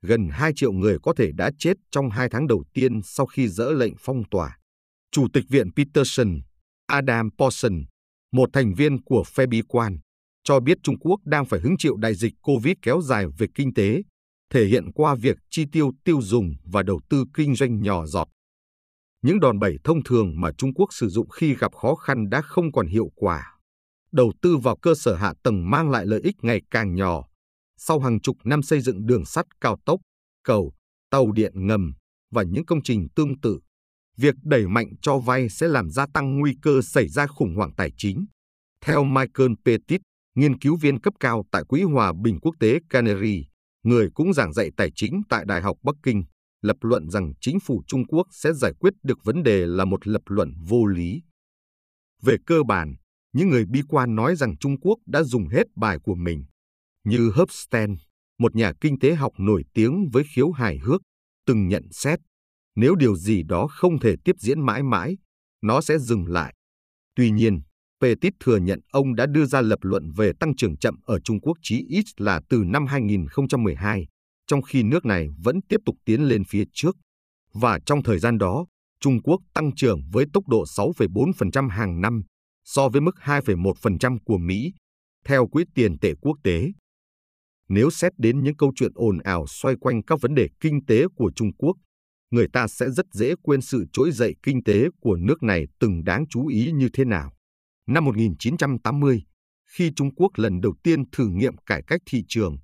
gần 0.02 0.28
2 0.32 0.52
triệu 0.56 0.72
người 0.72 0.98
có 1.04 1.14
thể 1.18 1.32
đã 1.32 1.52
chết 1.60 1.74
trong 1.92 2.10
hai 2.10 2.30
tháng 2.32 2.48
đầu 2.48 2.64
tiên 2.74 3.02
sau 3.04 3.26
khi 3.26 3.48
dỡ 3.48 3.72
lệnh 3.72 3.94
phong 4.00 4.24
tỏa. 4.32 4.58
Chủ 5.12 5.28
tịch 5.34 5.44
Viện 5.50 5.68
Peterson, 5.76 6.40
Adam 6.88 7.30
Paulson, 7.38 7.84
một 8.32 8.50
thành 8.54 8.74
viên 8.74 9.04
của 9.04 9.24
phe 9.36 9.46
bí 9.46 9.62
quan, 9.68 9.98
cho 10.44 10.60
biết 10.60 10.78
Trung 10.84 11.00
Quốc 11.00 11.20
đang 11.26 11.46
phải 11.46 11.60
hứng 11.60 11.76
chịu 11.78 11.96
đại 11.98 12.16
dịch 12.16 12.34
COVID 12.42 12.74
kéo 12.82 13.02
dài 13.02 13.26
về 13.38 13.48
kinh 13.56 13.74
tế, 13.74 14.02
thể 14.54 14.66
hiện 14.66 14.92
qua 14.92 15.16
việc 15.16 15.38
chi 15.50 15.66
tiêu 15.72 15.92
tiêu 16.04 16.20
dùng 16.22 16.54
và 16.66 16.84
đầu 16.84 17.00
tư 17.10 17.26
kinh 17.34 17.56
doanh 17.56 17.82
nhỏ 17.82 18.06
giọt. 18.06 18.28
Những 19.22 19.40
đòn 19.40 19.60
bẩy 19.60 19.78
thông 19.84 20.04
thường 20.04 20.42
mà 20.42 20.52
Trung 20.58 20.74
Quốc 20.74 20.88
sử 20.94 21.10
dụng 21.10 21.30
khi 21.30 21.56
gặp 21.56 21.76
khó 21.76 21.96
khăn 21.96 22.30
đã 22.30 22.42
không 22.42 22.72
còn 22.72 22.88
hiệu 22.88 23.12
quả. 23.16 23.55
Đầu 24.12 24.34
tư 24.42 24.58
vào 24.58 24.78
cơ 24.78 24.96
sở 24.96 25.16
hạ 25.16 25.34
tầng 25.44 25.70
mang 25.70 25.90
lại 25.90 26.06
lợi 26.06 26.22
ích 26.24 26.36
ngày 26.42 26.62
càng 26.72 26.96
nhỏ. 26.96 27.24
Sau 27.78 28.00
hàng 28.00 28.22
chục 28.22 28.38
năm 28.44 28.64
xây 28.64 28.82
dựng 28.82 29.06
đường 29.06 29.26
sắt 29.26 29.46
cao 29.62 29.78
tốc, 29.86 30.00
cầu, 30.44 30.74
tàu 31.10 31.32
điện 31.32 31.68
ngầm 31.68 31.94
và 32.32 32.44
những 32.44 32.66
công 32.66 32.84
trình 32.84 33.08
tương 33.16 33.40
tự, 33.40 33.60
việc 34.18 34.36
đẩy 34.44 34.68
mạnh 34.68 34.88
cho 35.02 35.18
vay 35.18 35.50
sẽ 35.50 35.68
làm 35.68 35.90
gia 35.90 36.06
tăng 36.14 36.40
nguy 36.40 36.56
cơ 36.62 36.82
xảy 36.82 37.08
ra 37.08 37.28
khủng 37.28 37.56
hoảng 37.56 37.72
tài 37.78 37.92
chính. 37.98 38.26
Theo 38.82 39.04
Michael 39.04 39.52
Petit, 39.66 40.02
nghiên 40.36 40.60
cứu 40.60 40.78
viên 40.82 41.00
cấp 41.00 41.14
cao 41.20 41.44
tại 41.52 41.64
Quỹ 41.68 41.82
Hòa 41.82 42.14
bình 42.24 42.40
Quốc 42.40 42.56
tế 42.60 42.80
Canary, 42.90 43.46
người 43.84 44.10
cũng 44.14 44.34
giảng 44.34 44.54
dạy 44.54 44.70
tài 44.78 44.92
chính 44.96 45.22
tại 45.30 45.46
Đại 45.48 45.62
học 45.62 45.78
Bắc 45.84 45.96
Kinh, 46.04 46.24
lập 46.62 46.78
luận 46.82 47.10
rằng 47.10 47.34
chính 47.42 47.60
phủ 47.60 47.84
Trung 47.88 48.08
Quốc 48.08 48.28
sẽ 48.32 48.54
giải 48.54 48.74
quyết 48.80 48.94
được 49.04 49.24
vấn 49.24 49.44
đề 49.44 49.66
là 49.66 49.86
một 49.86 50.08
lập 50.08 50.22
luận 50.26 50.54
vô 50.68 50.86
lý. 50.86 51.22
Về 52.22 52.36
cơ 52.46 52.64
bản, 52.64 52.96
những 53.36 53.50
người 53.50 53.66
bi 53.66 53.82
quan 53.88 54.16
nói 54.16 54.36
rằng 54.36 54.58
Trung 54.58 54.80
Quốc 54.80 55.00
đã 55.06 55.24
dùng 55.24 55.48
hết 55.48 55.64
bài 55.76 55.98
của 56.04 56.16
mình. 56.16 56.46
Như 57.04 57.32
Hobsten, 57.36 57.96
một 58.40 58.56
nhà 58.56 58.74
kinh 58.82 59.00
tế 59.00 59.16
học 59.16 59.32
nổi 59.38 59.64
tiếng 59.74 60.10
với 60.14 60.24
khiếu 60.36 60.52
hài 60.52 60.78
hước, 60.78 61.02
từng 61.46 61.68
nhận 61.68 61.84
xét, 61.92 62.20
nếu 62.76 62.96
điều 62.96 63.16
gì 63.16 63.44
đó 63.44 63.68
không 63.68 64.00
thể 64.00 64.16
tiếp 64.24 64.36
diễn 64.40 64.66
mãi 64.66 64.84
mãi, 64.84 65.18
nó 65.62 65.82
sẽ 65.82 65.98
dừng 65.98 66.26
lại. 66.28 66.56
Tuy 67.16 67.32
nhiên, 67.32 67.62
Petit 68.02 68.34
thừa 68.40 68.58
nhận 68.58 68.80
ông 68.92 69.16
đã 69.16 69.26
đưa 69.26 69.46
ra 69.46 69.62
lập 69.62 69.80
luận 69.82 70.12
về 70.12 70.32
tăng 70.40 70.56
trưởng 70.56 70.78
chậm 70.78 70.96
ở 71.06 71.20
Trung 71.20 71.40
Quốc 71.42 71.58
chí 71.62 71.86
ít 71.90 72.06
là 72.18 72.42
từ 72.50 72.64
năm 72.66 72.86
2012, 72.86 74.08
trong 74.48 74.62
khi 74.62 74.84
nước 74.84 75.06
này 75.06 75.30
vẫn 75.44 75.60
tiếp 75.70 75.78
tục 75.86 75.96
tiến 76.06 76.22
lên 76.22 76.44
phía 76.50 76.64
trước. 76.74 76.96
Và 77.54 77.80
trong 77.86 78.04
thời 78.04 78.20
gian 78.20 78.38
đó, 78.38 78.66
Trung 79.00 79.22
Quốc 79.22 79.42
tăng 79.54 79.76
trưởng 79.76 80.00
với 80.12 80.26
tốc 80.34 80.48
độ 80.48 80.64
6,4% 80.64 81.70
hàng 81.70 82.02
năm, 82.02 82.24
so 82.66 82.90
với 82.90 83.02
mức 83.02 83.16
2,1% 83.22 84.18
của 84.26 84.38
Mỹ, 84.38 84.74
theo 85.26 85.48
Quỹ 85.48 85.64
tiền 85.76 86.00
tệ 86.00 86.14
quốc 86.22 86.38
tế. 86.44 86.72
Nếu 87.70 87.90
xét 87.90 88.12
đến 88.18 88.44
những 88.44 88.58
câu 88.58 88.72
chuyện 88.76 88.92
ồn 88.96 89.18
ào 89.18 89.46
xoay 89.48 89.76
quanh 89.80 90.04
các 90.04 90.22
vấn 90.22 90.36
đề 90.36 90.48
kinh 90.60 90.86
tế 90.86 91.06
của 91.16 91.32
Trung 91.36 91.54
Quốc, 91.58 91.78
người 92.32 92.48
ta 92.54 92.68
sẽ 92.68 92.90
rất 92.90 93.06
dễ 93.14 93.34
quên 93.44 93.62
sự 93.62 93.86
trỗi 93.94 94.12
dậy 94.12 94.36
kinh 94.44 94.64
tế 94.64 94.88
của 95.00 95.16
nước 95.16 95.44
này 95.44 95.66
từng 95.80 96.04
đáng 96.04 96.26
chú 96.30 96.48
ý 96.48 96.72
như 96.72 96.90
thế 96.94 97.06
nào. 97.06 97.32
Năm 97.88 98.06
1980, 98.06 99.24
khi 99.66 99.92
Trung 99.96 100.16
Quốc 100.16 100.32
lần 100.36 100.62
đầu 100.62 100.74
tiên 100.84 101.10
thử 101.12 101.28
nghiệm 101.28 101.58
cải 101.58 101.84
cách 101.88 102.02
thị 102.06 102.24
trường, 102.28 102.58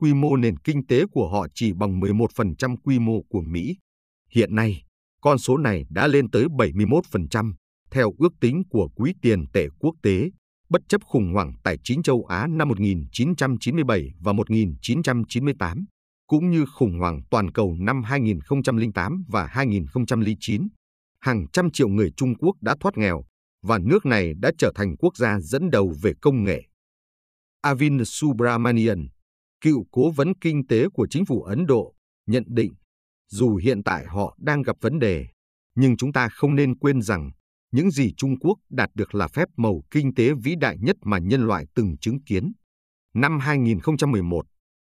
quy 0.00 0.14
mô 0.14 0.36
nền 0.36 0.58
kinh 0.58 0.86
tế 0.86 1.04
của 1.12 1.28
họ 1.28 1.46
chỉ 1.54 1.72
bằng 1.72 2.00
11% 2.00 2.76
quy 2.76 2.98
mô 2.98 3.22
của 3.28 3.42
Mỹ. 3.42 3.76
Hiện 4.30 4.54
nay, 4.54 4.82
con 5.20 5.38
số 5.38 5.56
này 5.56 5.84
đã 5.90 6.06
lên 6.06 6.30
tới 6.30 6.44
71%, 6.44 7.52
theo 7.90 8.12
ước 8.18 8.32
tính 8.40 8.62
của 8.70 8.88
Quỹ 8.94 9.12
tiền 9.22 9.44
tệ 9.52 9.66
quốc 9.78 9.94
tế, 10.02 10.30
bất 10.68 10.82
chấp 10.88 11.00
khủng 11.04 11.32
hoảng 11.32 11.52
tài 11.64 11.78
chính 11.84 12.02
châu 12.02 12.24
Á 12.24 12.46
năm 12.50 12.68
1997 12.68 14.10
và 14.20 14.32
1998, 14.32 15.84
cũng 16.26 16.50
như 16.50 16.64
khủng 16.74 16.98
hoảng 16.98 17.20
toàn 17.30 17.50
cầu 17.50 17.74
năm 17.80 18.02
2008 18.02 19.24
và 19.28 19.46
2009. 19.46 20.68
Hàng 21.20 21.46
trăm 21.52 21.70
triệu 21.70 21.88
người 21.88 22.10
Trung 22.16 22.34
Quốc 22.34 22.56
đã 22.60 22.76
thoát 22.80 22.96
nghèo 22.96 23.24
và 23.62 23.78
nước 23.78 24.06
này 24.06 24.32
đã 24.40 24.50
trở 24.58 24.72
thành 24.74 24.96
quốc 24.96 25.16
gia 25.16 25.40
dẫn 25.40 25.70
đầu 25.70 25.94
về 26.02 26.12
công 26.20 26.44
nghệ. 26.44 26.62
Avin 27.60 28.04
Subramanian, 28.04 29.08
cựu 29.60 29.86
cố 29.90 30.10
vấn 30.10 30.32
kinh 30.40 30.66
tế 30.66 30.88
của 30.88 31.06
chính 31.10 31.24
phủ 31.24 31.42
Ấn 31.42 31.66
Độ, 31.66 31.94
nhận 32.26 32.44
định 32.46 32.72
dù 33.30 33.56
hiện 33.56 33.82
tại 33.82 34.06
họ 34.06 34.36
đang 34.38 34.62
gặp 34.62 34.76
vấn 34.80 34.98
đề, 34.98 35.26
nhưng 35.74 35.96
chúng 35.96 36.12
ta 36.12 36.28
không 36.28 36.54
nên 36.54 36.78
quên 36.78 37.02
rằng 37.02 37.30
những 37.70 37.90
gì 37.90 38.12
Trung 38.16 38.38
Quốc 38.38 38.58
đạt 38.70 38.90
được 38.94 39.14
là 39.14 39.28
phép 39.28 39.48
màu 39.56 39.82
kinh 39.90 40.14
tế 40.14 40.30
vĩ 40.42 40.54
đại 40.60 40.76
nhất 40.78 40.96
mà 41.02 41.18
nhân 41.18 41.46
loại 41.46 41.64
từng 41.74 41.98
chứng 42.00 42.22
kiến. 42.22 42.52
Năm 43.14 43.38
2011, 43.38 44.46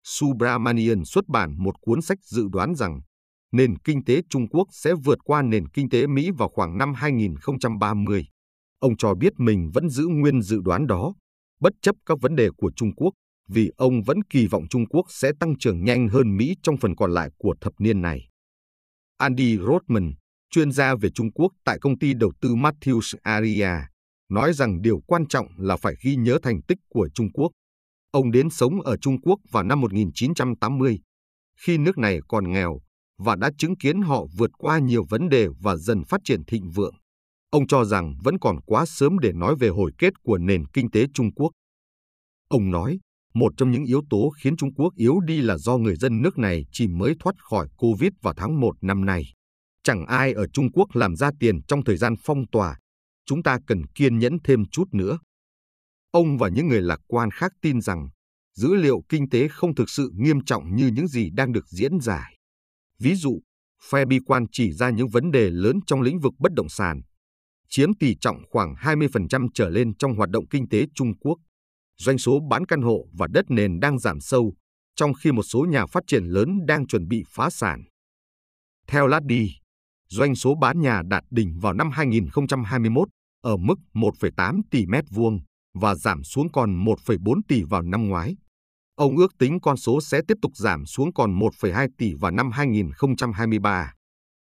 Subramanian 0.03 1.05
xuất 1.05 1.27
bản 1.27 1.63
một 1.63 1.75
cuốn 1.81 2.01
sách 2.01 2.17
dự 2.23 2.47
đoán 2.51 2.75
rằng 2.75 3.01
nền 3.51 3.77
kinh 3.77 4.03
tế 4.03 4.21
Trung 4.29 4.49
Quốc 4.49 4.67
sẽ 4.71 4.93
vượt 5.03 5.17
qua 5.23 5.41
nền 5.41 5.67
kinh 5.67 5.89
tế 5.89 6.07
Mỹ 6.07 6.29
vào 6.37 6.49
khoảng 6.49 6.77
năm 6.77 6.93
2030. 6.93 8.25
Ông 8.79 8.97
cho 8.97 9.13
biết 9.15 9.33
mình 9.37 9.69
vẫn 9.73 9.89
giữ 9.89 10.07
nguyên 10.07 10.41
dự 10.41 10.59
đoán 10.63 10.87
đó, 10.87 11.13
bất 11.59 11.73
chấp 11.81 11.95
các 12.05 12.17
vấn 12.21 12.35
đề 12.35 12.49
của 12.57 12.71
Trung 12.75 12.95
Quốc, 12.95 13.13
vì 13.49 13.71
ông 13.77 14.01
vẫn 14.03 14.17
kỳ 14.29 14.47
vọng 14.47 14.63
Trung 14.69 14.85
Quốc 14.87 15.05
sẽ 15.09 15.31
tăng 15.39 15.57
trưởng 15.57 15.83
nhanh 15.83 16.07
hơn 16.07 16.37
Mỹ 16.37 16.55
trong 16.63 16.77
phần 16.77 16.95
còn 16.95 17.11
lại 17.11 17.29
của 17.37 17.55
thập 17.61 17.73
niên 17.79 18.01
này. 18.01 18.27
Andy 19.17 19.57
Rothman, 19.57 20.13
chuyên 20.51 20.71
gia 20.71 20.95
về 20.95 21.09
Trung 21.09 21.31
Quốc 21.31 21.51
tại 21.65 21.77
công 21.81 21.99
ty 21.99 22.13
đầu 22.13 22.31
tư 22.41 22.49
Matthews 22.49 23.17
Aria, 23.21 23.71
nói 24.29 24.53
rằng 24.53 24.81
điều 24.81 24.99
quan 25.07 25.27
trọng 25.27 25.47
là 25.57 25.77
phải 25.77 25.93
ghi 26.03 26.15
nhớ 26.15 26.37
thành 26.43 26.61
tích 26.61 26.77
của 26.89 27.09
Trung 27.13 27.31
Quốc. 27.33 27.51
Ông 28.11 28.31
đến 28.31 28.49
sống 28.49 28.81
ở 28.81 28.97
Trung 28.97 29.21
Quốc 29.21 29.39
vào 29.51 29.63
năm 29.63 29.81
1980, 29.81 30.99
khi 31.59 31.77
nước 31.77 31.97
này 31.97 32.19
còn 32.27 32.51
nghèo, 32.51 32.79
và 33.17 33.35
đã 33.35 33.51
chứng 33.57 33.77
kiến 33.77 34.01
họ 34.01 34.25
vượt 34.37 34.51
qua 34.57 34.79
nhiều 34.79 35.05
vấn 35.09 35.29
đề 35.29 35.47
và 35.59 35.75
dần 35.75 36.03
phát 36.03 36.21
triển 36.23 36.45
thịnh 36.45 36.69
vượng. 36.69 36.95
Ông 37.49 37.67
cho 37.67 37.85
rằng 37.85 38.15
vẫn 38.23 38.39
còn 38.39 38.61
quá 38.65 38.85
sớm 38.85 39.19
để 39.19 39.31
nói 39.33 39.55
về 39.59 39.67
hồi 39.67 39.91
kết 39.97 40.13
của 40.23 40.37
nền 40.37 40.65
kinh 40.67 40.91
tế 40.91 41.05
Trung 41.13 41.33
Quốc. 41.33 41.51
Ông 42.47 42.71
nói, 42.71 42.99
Một 43.33 43.53
trong 43.57 43.71
những 43.71 43.83
yếu 43.83 44.01
tố 44.09 44.31
khiến 44.43 44.57
Trung 44.57 44.73
Quốc 44.73 44.93
yếu 44.95 45.19
đi 45.19 45.41
là 45.41 45.57
do 45.57 45.77
người 45.77 45.95
dân 45.95 46.21
nước 46.21 46.37
này 46.37 46.65
chỉ 46.71 46.87
mới 46.87 47.15
thoát 47.19 47.35
khỏi 47.49 47.67
Covid 47.77 48.11
vào 48.21 48.33
tháng 48.37 48.59
1 48.59 48.75
năm 48.81 49.05
nay. 49.05 49.23
Chẳng 49.83 50.05
ai 50.05 50.33
ở 50.33 50.47
Trung 50.47 50.71
Quốc 50.71 50.95
làm 50.95 51.15
ra 51.15 51.31
tiền 51.39 51.63
trong 51.67 51.83
thời 51.83 51.97
gian 51.97 52.15
phong 52.23 52.47
tỏa. 52.51 52.79
Chúng 53.25 53.43
ta 53.43 53.57
cần 53.67 53.85
kiên 53.95 54.19
nhẫn 54.19 54.37
thêm 54.43 54.63
chút 54.71 54.87
nữa. 54.91 55.19
Ông 56.11 56.37
và 56.37 56.49
những 56.49 56.67
người 56.67 56.81
lạc 56.81 56.99
quan 57.07 57.31
khác 57.31 57.51
tin 57.61 57.81
rằng 57.81 58.09
dữ 58.55 58.75
liệu 58.75 59.01
kinh 59.09 59.29
tế 59.29 59.47
không 59.47 59.75
thực 59.75 59.89
sự 59.89 60.11
nghiêm 60.15 60.43
trọng 60.45 60.75
như 60.75 60.87
những 60.87 61.07
gì 61.07 61.29
đang 61.33 61.53
được 61.53 61.67
diễn 61.67 61.99
giải. 61.99 62.37
Ví 62.99 63.15
dụ, 63.15 63.41
phe 63.91 64.05
bi 64.05 64.19
quan 64.25 64.45
chỉ 64.51 64.73
ra 64.73 64.89
những 64.89 65.09
vấn 65.09 65.31
đề 65.31 65.49
lớn 65.49 65.79
trong 65.87 66.01
lĩnh 66.01 66.19
vực 66.19 66.33
bất 66.39 66.53
động 66.53 66.69
sản, 66.69 67.01
chiếm 67.69 67.93
tỷ 67.93 68.15
trọng 68.21 68.37
khoảng 68.49 68.73
20% 68.73 69.47
trở 69.53 69.69
lên 69.69 69.95
trong 69.97 70.15
hoạt 70.15 70.29
động 70.29 70.47
kinh 70.47 70.69
tế 70.69 70.85
Trung 70.95 71.13
Quốc. 71.19 71.37
Doanh 71.97 72.17
số 72.17 72.39
bán 72.49 72.65
căn 72.65 72.81
hộ 72.81 73.05
và 73.13 73.27
đất 73.27 73.45
nền 73.49 73.79
đang 73.79 73.99
giảm 73.99 74.19
sâu, 74.19 74.53
trong 74.95 75.13
khi 75.13 75.31
một 75.31 75.43
số 75.43 75.65
nhà 75.69 75.85
phát 75.85 76.03
triển 76.07 76.23
lớn 76.23 76.59
đang 76.67 76.87
chuẩn 76.87 77.07
bị 77.07 77.23
phá 77.29 77.49
sản. 77.49 77.83
Theo 78.87 79.07
Laddy, 79.07 79.49
doanh 80.11 80.35
số 80.35 80.55
bán 80.55 80.81
nhà 80.81 81.01
đạt 81.07 81.23
đỉnh 81.29 81.59
vào 81.59 81.73
năm 81.73 81.89
2021 81.91 83.07
ở 83.41 83.57
mức 83.57 83.75
1,8 83.93 84.61
tỷ 84.71 84.85
mét 84.85 85.03
vuông 85.09 85.39
và 85.73 85.95
giảm 85.95 86.23
xuống 86.23 86.51
còn 86.51 86.85
1,4 86.85 87.41
tỷ 87.47 87.63
vào 87.63 87.81
năm 87.81 88.07
ngoái. 88.07 88.35
Ông 88.95 89.17
ước 89.17 89.37
tính 89.39 89.59
con 89.59 89.77
số 89.77 90.01
sẽ 90.01 90.21
tiếp 90.27 90.37
tục 90.41 90.51
giảm 90.55 90.85
xuống 90.85 91.13
còn 91.13 91.39
1,2 91.39 91.87
tỷ 91.97 92.13
vào 92.13 92.31
năm 92.31 92.51
2023. 92.51 93.93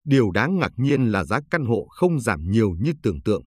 Điều 0.05 0.31
đáng 0.31 0.59
ngạc 0.59 0.73
nhiên 0.77 1.13
là 1.13 1.25
giá 1.25 1.41
căn 1.51 1.67
hộ 1.67 1.87
không 1.91 2.21
giảm 2.21 2.51
nhiều 2.51 2.75
như 2.81 2.93
tưởng 3.03 3.23
tượng, 3.23 3.43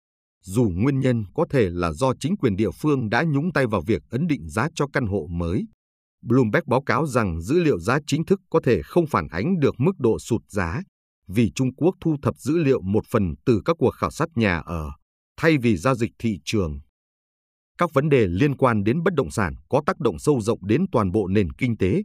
dù 0.43 0.71
nguyên 0.73 0.99
nhân 0.99 1.23
có 1.33 1.45
thể 1.49 1.69
là 1.69 1.91
do 1.91 2.13
chính 2.19 2.37
quyền 2.37 2.55
địa 2.55 2.71
phương 2.71 3.09
đã 3.09 3.23
nhúng 3.23 3.53
tay 3.53 3.67
vào 3.67 3.81
việc 3.81 4.01
ấn 4.09 4.27
định 4.27 4.49
giá 4.49 4.67
cho 4.75 4.87
căn 4.93 5.05
hộ 5.05 5.27
mới. 5.29 5.65
Bloomberg 6.21 6.63
báo 6.67 6.81
cáo 6.81 7.07
rằng 7.07 7.41
dữ 7.41 7.63
liệu 7.63 7.79
giá 7.79 7.99
chính 8.07 8.25
thức 8.25 8.41
có 8.49 8.59
thể 8.63 8.81
không 8.81 9.07
phản 9.07 9.27
ánh 9.27 9.59
được 9.59 9.75
mức 9.77 9.99
độ 9.99 10.19
sụt 10.19 10.41
giá, 10.47 10.81
vì 11.33 11.51
Trung 11.55 11.75
Quốc 11.75 11.95
thu 12.01 12.15
thập 12.21 12.37
dữ 12.37 12.57
liệu 12.57 12.81
một 12.81 13.03
phần 13.11 13.33
từ 13.45 13.61
các 13.65 13.75
cuộc 13.79 13.91
khảo 13.91 14.11
sát 14.11 14.29
nhà 14.35 14.57
ở, 14.57 14.91
thay 15.37 15.57
vì 15.57 15.77
giao 15.77 15.95
dịch 15.95 16.11
thị 16.19 16.37
trường. 16.45 16.79
Các 17.77 17.93
vấn 17.93 18.09
đề 18.09 18.27
liên 18.27 18.57
quan 18.57 18.83
đến 18.83 19.03
bất 19.03 19.13
động 19.13 19.31
sản 19.31 19.55
có 19.69 19.81
tác 19.85 19.99
động 19.99 20.19
sâu 20.19 20.41
rộng 20.41 20.67
đến 20.67 20.85
toàn 20.91 21.11
bộ 21.11 21.27
nền 21.27 21.51
kinh 21.51 21.77
tế, 21.77 22.03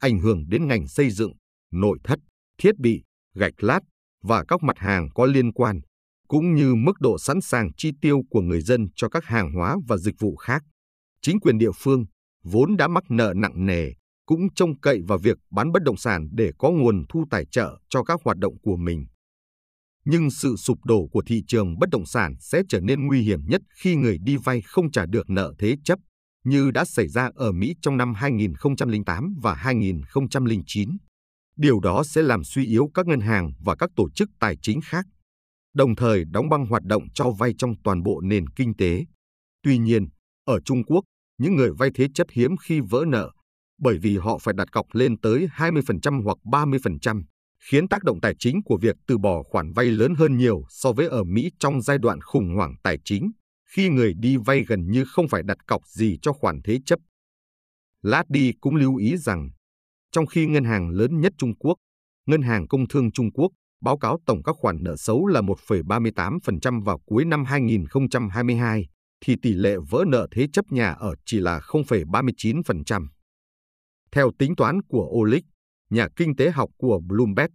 ảnh 0.00 0.18
hưởng 0.18 0.48
đến 0.48 0.68
ngành 0.68 0.88
xây 0.88 1.10
dựng, 1.10 1.32
nội 1.72 1.98
thất, 2.04 2.18
thiết 2.58 2.78
bị, 2.78 3.02
gạch 3.34 3.62
lát 3.62 3.80
và 4.22 4.44
các 4.48 4.62
mặt 4.62 4.78
hàng 4.78 5.08
có 5.14 5.26
liên 5.26 5.52
quan, 5.52 5.80
cũng 6.28 6.54
như 6.54 6.74
mức 6.74 7.00
độ 7.00 7.18
sẵn 7.18 7.40
sàng 7.40 7.70
chi 7.76 7.90
tiêu 8.00 8.20
của 8.30 8.40
người 8.40 8.60
dân 8.60 8.88
cho 8.96 9.08
các 9.08 9.24
hàng 9.24 9.52
hóa 9.52 9.76
và 9.88 9.96
dịch 9.96 10.14
vụ 10.20 10.36
khác. 10.36 10.62
Chính 11.22 11.40
quyền 11.40 11.58
địa 11.58 11.72
phương, 11.76 12.04
vốn 12.44 12.76
đã 12.76 12.88
mắc 12.88 13.04
nợ 13.10 13.32
nặng 13.36 13.66
nề, 13.66 13.92
cũng 14.28 14.54
trông 14.54 14.80
cậy 14.80 15.00
vào 15.08 15.18
việc 15.18 15.38
bán 15.50 15.72
bất 15.72 15.82
động 15.82 15.96
sản 15.96 16.28
để 16.32 16.50
có 16.58 16.70
nguồn 16.70 17.04
thu 17.08 17.24
tài 17.30 17.46
trợ 17.46 17.78
cho 17.88 18.02
các 18.02 18.20
hoạt 18.24 18.36
động 18.38 18.54
của 18.62 18.76
mình. 18.76 19.06
Nhưng 20.04 20.30
sự 20.30 20.56
sụp 20.56 20.78
đổ 20.84 21.08
của 21.12 21.22
thị 21.26 21.42
trường 21.46 21.78
bất 21.78 21.90
động 21.90 22.06
sản 22.06 22.34
sẽ 22.40 22.62
trở 22.68 22.80
nên 22.80 23.06
nguy 23.06 23.20
hiểm 23.20 23.40
nhất 23.48 23.60
khi 23.82 23.94
người 23.96 24.18
đi 24.22 24.36
vay 24.36 24.60
không 24.60 24.90
trả 24.90 25.06
được 25.06 25.30
nợ 25.30 25.52
thế 25.58 25.76
chấp, 25.84 25.98
như 26.44 26.70
đã 26.70 26.84
xảy 26.84 27.08
ra 27.08 27.30
ở 27.34 27.52
Mỹ 27.52 27.74
trong 27.82 27.96
năm 27.96 28.14
2008 28.14 29.34
và 29.42 29.54
2009. 29.54 30.88
Điều 31.56 31.80
đó 31.80 32.04
sẽ 32.04 32.22
làm 32.22 32.44
suy 32.44 32.66
yếu 32.66 32.90
các 32.94 33.06
ngân 33.06 33.20
hàng 33.20 33.52
và 33.64 33.76
các 33.76 33.90
tổ 33.96 34.10
chức 34.10 34.28
tài 34.40 34.56
chính 34.62 34.80
khác, 34.80 35.06
đồng 35.74 35.96
thời 35.96 36.24
đóng 36.24 36.48
băng 36.48 36.66
hoạt 36.66 36.82
động 36.82 37.02
cho 37.14 37.30
vay 37.30 37.52
trong 37.58 37.74
toàn 37.84 38.02
bộ 38.02 38.20
nền 38.20 38.48
kinh 38.48 38.76
tế. 38.76 39.04
Tuy 39.62 39.78
nhiên, 39.78 40.08
ở 40.44 40.60
Trung 40.64 40.84
Quốc, 40.84 41.04
những 41.38 41.56
người 41.56 41.70
vay 41.78 41.90
thế 41.94 42.06
chấp 42.14 42.26
hiếm 42.32 42.56
khi 42.56 42.80
vỡ 42.80 43.04
nợ, 43.08 43.30
bởi 43.78 43.98
vì 43.98 44.16
họ 44.16 44.38
phải 44.38 44.54
đặt 44.56 44.72
cọc 44.72 44.86
lên 44.92 45.20
tới 45.20 45.48
20% 45.56 46.22
hoặc 46.24 46.38
30%, 46.44 47.22
khiến 47.70 47.88
tác 47.88 48.04
động 48.04 48.20
tài 48.20 48.34
chính 48.38 48.62
của 48.64 48.78
việc 48.82 48.96
từ 49.06 49.18
bỏ 49.18 49.42
khoản 49.42 49.72
vay 49.72 49.86
lớn 49.86 50.14
hơn 50.14 50.36
nhiều 50.36 50.62
so 50.68 50.92
với 50.92 51.08
ở 51.08 51.24
Mỹ 51.24 51.50
trong 51.58 51.82
giai 51.82 51.98
đoạn 51.98 52.20
khủng 52.20 52.54
hoảng 52.56 52.74
tài 52.82 52.98
chính, 53.04 53.30
khi 53.74 53.88
người 53.88 54.12
đi 54.14 54.36
vay 54.36 54.64
gần 54.68 54.90
như 54.90 55.04
không 55.08 55.28
phải 55.28 55.42
đặt 55.42 55.66
cọc 55.66 55.86
gì 55.86 56.18
cho 56.22 56.32
khoản 56.32 56.60
thế 56.64 56.78
chấp. 56.86 56.98
Laddy 58.02 58.52
cũng 58.60 58.76
lưu 58.76 58.96
ý 58.96 59.16
rằng, 59.16 59.48
trong 60.12 60.26
khi 60.26 60.46
ngân 60.46 60.64
hàng 60.64 60.90
lớn 60.90 61.20
nhất 61.20 61.32
Trung 61.38 61.54
Quốc, 61.58 61.76
Ngân 62.26 62.42
hàng 62.42 62.68
Công 62.68 62.88
thương 62.88 63.12
Trung 63.12 63.32
Quốc 63.32 63.52
báo 63.80 63.98
cáo 63.98 64.18
tổng 64.26 64.42
các 64.42 64.56
khoản 64.58 64.76
nợ 64.80 64.96
xấu 64.96 65.26
là 65.26 65.40
1,38% 65.40 66.84
vào 66.84 66.98
cuối 67.06 67.24
năm 67.24 67.44
2022, 67.44 68.86
thì 69.20 69.36
tỷ 69.42 69.52
lệ 69.52 69.76
vỡ 69.90 70.04
nợ 70.06 70.26
thế 70.30 70.46
chấp 70.52 70.72
nhà 70.72 70.90
ở 70.90 71.14
chỉ 71.24 71.40
là 71.40 71.58
0,39%. 71.58 73.06
Theo 74.12 74.30
tính 74.38 74.56
toán 74.56 74.82
của 74.82 75.08
Olic, 75.20 75.44
nhà 75.90 76.08
kinh 76.16 76.36
tế 76.36 76.50
học 76.50 76.70
của 76.76 77.00
Bloomberg, 77.06 77.50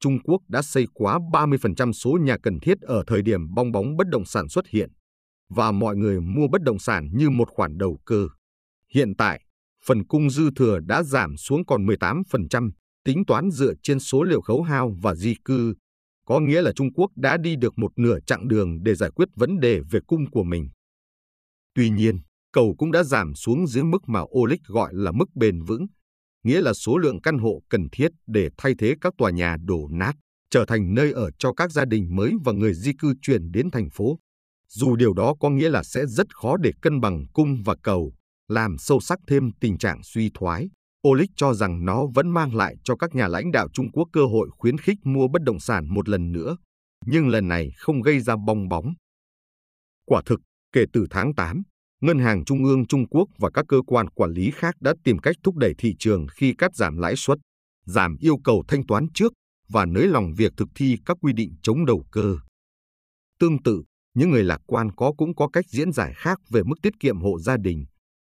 Trung 0.00 0.18
Quốc 0.24 0.42
đã 0.48 0.62
xây 0.62 0.86
quá 0.94 1.18
30% 1.32 1.92
số 1.92 2.18
nhà 2.20 2.36
cần 2.42 2.60
thiết 2.60 2.80
ở 2.80 3.04
thời 3.06 3.22
điểm 3.22 3.54
bong 3.54 3.72
bóng 3.72 3.96
bất 3.96 4.08
động 4.08 4.24
sản 4.24 4.48
xuất 4.48 4.68
hiện, 4.68 4.90
và 5.48 5.72
mọi 5.72 5.96
người 5.96 6.20
mua 6.20 6.48
bất 6.52 6.62
động 6.62 6.78
sản 6.78 7.08
như 7.12 7.30
một 7.30 7.48
khoản 7.50 7.78
đầu 7.78 7.98
cơ. 8.04 8.28
Hiện 8.94 9.16
tại, 9.16 9.40
phần 9.84 10.06
cung 10.06 10.30
dư 10.30 10.50
thừa 10.56 10.78
đã 10.86 11.02
giảm 11.02 11.36
xuống 11.36 11.66
còn 11.66 11.86
18%, 11.86 12.70
tính 13.04 13.24
toán 13.26 13.50
dựa 13.50 13.72
trên 13.82 14.00
số 14.00 14.22
liệu 14.22 14.40
khấu 14.40 14.62
hao 14.62 14.96
và 15.02 15.14
di 15.14 15.34
cư, 15.44 15.74
có 16.26 16.40
nghĩa 16.40 16.62
là 16.62 16.72
Trung 16.72 16.92
Quốc 16.94 17.10
đã 17.16 17.36
đi 17.36 17.56
được 17.56 17.78
một 17.78 17.92
nửa 17.96 18.18
chặng 18.26 18.48
đường 18.48 18.82
để 18.82 18.94
giải 18.94 19.10
quyết 19.10 19.28
vấn 19.36 19.60
đề 19.60 19.80
về 19.90 20.00
cung 20.06 20.30
của 20.30 20.44
mình. 20.44 20.68
Tuy 21.74 21.90
nhiên, 21.90 22.18
cầu 22.56 22.74
cũng 22.78 22.92
đã 22.92 23.02
giảm 23.02 23.34
xuống 23.34 23.66
dưới 23.66 23.84
mức 23.84 24.08
mà 24.08 24.20
Olic 24.38 24.60
gọi 24.64 24.90
là 24.94 25.12
mức 25.12 25.24
bền 25.34 25.62
vững, 25.62 25.86
nghĩa 26.44 26.60
là 26.60 26.72
số 26.72 26.98
lượng 26.98 27.20
căn 27.20 27.38
hộ 27.38 27.62
cần 27.68 27.88
thiết 27.92 28.08
để 28.26 28.48
thay 28.58 28.74
thế 28.78 28.94
các 29.00 29.14
tòa 29.18 29.30
nhà 29.30 29.56
đổ 29.64 29.88
nát, 29.90 30.12
trở 30.50 30.64
thành 30.68 30.94
nơi 30.94 31.12
ở 31.12 31.30
cho 31.38 31.52
các 31.52 31.72
gia 31.72 31.84
đình 31.84 32.16
mới 32.16 32.32
và 32.44 32.52
người 32.52 32.74
di 32.74 32.92
cư 32.98 33.14
chuyển 33.22 33.50
đến 33.52 33.70
thành 33.70 33.88
phố. 33.90 34.18
Dù 34.68 34.96
điều 34.96 35.14
đó 35.14 35.34
có 35.40 35.50
nghĩa 35.50 35.70
là 35.70 35.82
sẽ 35.82 36.06
rất 36.06 36.36
khó 36.36 36.56
để 36.56 36.72
cân 36.82 37.00
bằng 37.00 37.26
cung 37.32 37.62
và 37.64 37.74
cầu, 37.82 38.12
làm 38.48 38.78
sâu 38.78 39.00
sắc 39.00 39.18
thêm 39.28 39.50
tình 39.60 39.78
trạng 39.78 40.00
suy 40.02 40.30
thoái. 40.34 40.68
Olic 41.08 41.30
cho 41.36 41.54
rằng 41.54 41.84
nó 41.84 42.06
vẫn 42.14 42.30
mang 42.30 42.54
lại 42.54 42.76
cho 42.84 42.96
các 42.96 43.14
nhà 43.14 43.28
lãnh 43.28 43.52
đạo 43.52 43.68
Trung 43.72 43.92
Quốc 43.92 44.08
cơ 44.12 44.24
hội 44.24 44.48
khuyến 44.52 44.78
khích 44.78 44.98
mua 45.04 45.28
bất 45.28 45.42
động 45.42 45.60
sản 45.60 45.94
một 45.94 46.08
lần 46.08 46.32
nữa, 46.32 46.56
nhưng 47.06 47.28
lần 47.28 47.48
này 47.48 47.70
không 47.76 48.02
gây 48.02 48.20
ra 48.20 48.36
bong 48.46 48.68
bóng. 48.68 48.94
Quả 50.04 50.22
thực, 50.26 50.40
kể 50.72 50.84
từ 50.92 51.06
tháng 51.10 51.34
8, 51.34 51.62
Ngân 52.00 52.18
hàng 52.18 52.44
Trung 52.44 52.64
ương 52.64 52.86
Trung 52.86 53.06
Quốc 53.08 53.28
và 53.38 53.50
các 53.50 53.64
cơ 53.68 53.82
quan 53.86 54.08
quản 54.08 54.30
lý 54.30 54.50
khác 54.54 54.74
đã 54.80 54.94
tìm 55.04 55.18
cách 55.18 55.36
thúc 55.42 55.56
đẩy 55.56 55.74
thị 55.78 55.94
trường 55.98 56.26
khi 56.34 56.54
cắt 56.58 56.74
giảm 56.74 56.96
lãi 56.96 57.16
suất, 57.16 57.38
giảm 57.86 58.16
yêu 58.20 58.36
cầu 58.44 58.64
thanh 58.68 58.86
toán 58.86 59.06
trước 59.14 59.32
và 59.68 59.84
nới 59.84 60.06
lỏng 60.06 60.34
việc 60.36 60.52
thực 60.56 60.68
thi 60.74 60.96
các 61.06 61.16
quy 61.20 61.32
định 61.32 61.54
chống 61.62 61.86
đầu 61.86 62.04
cơ. 62.10 62.36
Tương 63.38 63.62
tự, 63.62 63.82
những 64.14 64.30
người 64.30 64.44
lạc 64.44 64.60
quan 64.66 64.92
có 64.92 65.12
cũng 65.16 65.34
có 65.34 65.48
cách 65.48 65.64
diễn 65.68 65.92
giải 65.92 66.12
khác 66.16 66.38
về 66.50 66.62
mức 66.62 66.74
tiết 66.82 66.92
kiệm 67.00 67.20
hộ 67.20 67.38
gia 67.38 67.56
đình, 67.56 67.84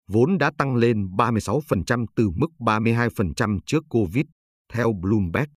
vốn 0.08 0.38
đã 0.38 0.50
tăng 0.58 0.76
lên 0.76 1.06
36% 1.06 2.06
từ 2.16 2.30
mức 2.36 2.50
32% 2.58 3.58
trước 3.66 3.84
Covid, 3.88 4.24
theo 4.72 4.92
Bloomberg. 5.00 5.48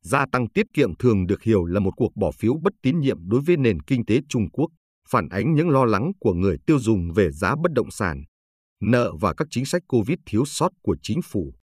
Gia 0.00 0.26
tăng 0.32 0.48
tiết 0.48 0.66
kiệm 0.74 0.96
thường 0.96 1.26
được 1.26 1.42
hiểu 1.42 1.64
là 1.64 1.80
một 1.80 1.90
cuộc 1.96 2.16
bỏ 2.16 2.30
phiếu 2.30 2.54
bất 2.62 2.72
tín 2.82 3.00
nhiệm 3.00 3.28
đối 3.28 3.40
với 3.40 3.56
nền 3.56 3.80
kinh 3.80 4.04
tế 4.04 4.20
Trung 4.28 4.50
Quốc 4.52 4.68
phản 5.08 5.28
ánh 5.28 5.54
những 5.54 5.70
lo 5.70 5.84
lắng 5.84 6.12
của 6.20 6.34
người 6.34 6.56
tiêu 6.66 6.78
dùng 6.78 7.12
về 7.12 7.30
giá 7.30 7.54
bất 7.62 7.72
động 7.72 7.90
sản, 7.90 8.24
nợ 8.80 9.12
và 9.20 9.34
các 9.34 9.48
chính 9.50 9.64
sách 9.64 9.82
Covid 9.88 10.18
thiếu 10.26 10.44
sót 10.44 10.72
của 10.82 10.96
chính 11.02 11.22
phủ. 11.22 11.54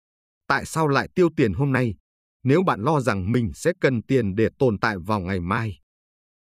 Tại 0.49 0.65
sao 0.65 0.89
lại 0.89 1.09
tiêu 1.15 1.29
tiền 1.37 1.53
hôm 1.53 1.73
nay 1.73 1.95
nếu 2.45 2.63
bạn 2.63 2.81
lo 2.81 3.01
rằng 3.01 3.33
mình 3.33 3.53
sẽ 3.55 3.73
cần 3.81 4.03
tiền 4.03 4.35
để 4.35 4.49
tồn 4.59 4.79
tại 4.79 4.97
vào 5.07 5.21
ngày 5.21 5.41
mai? 5.41 5.79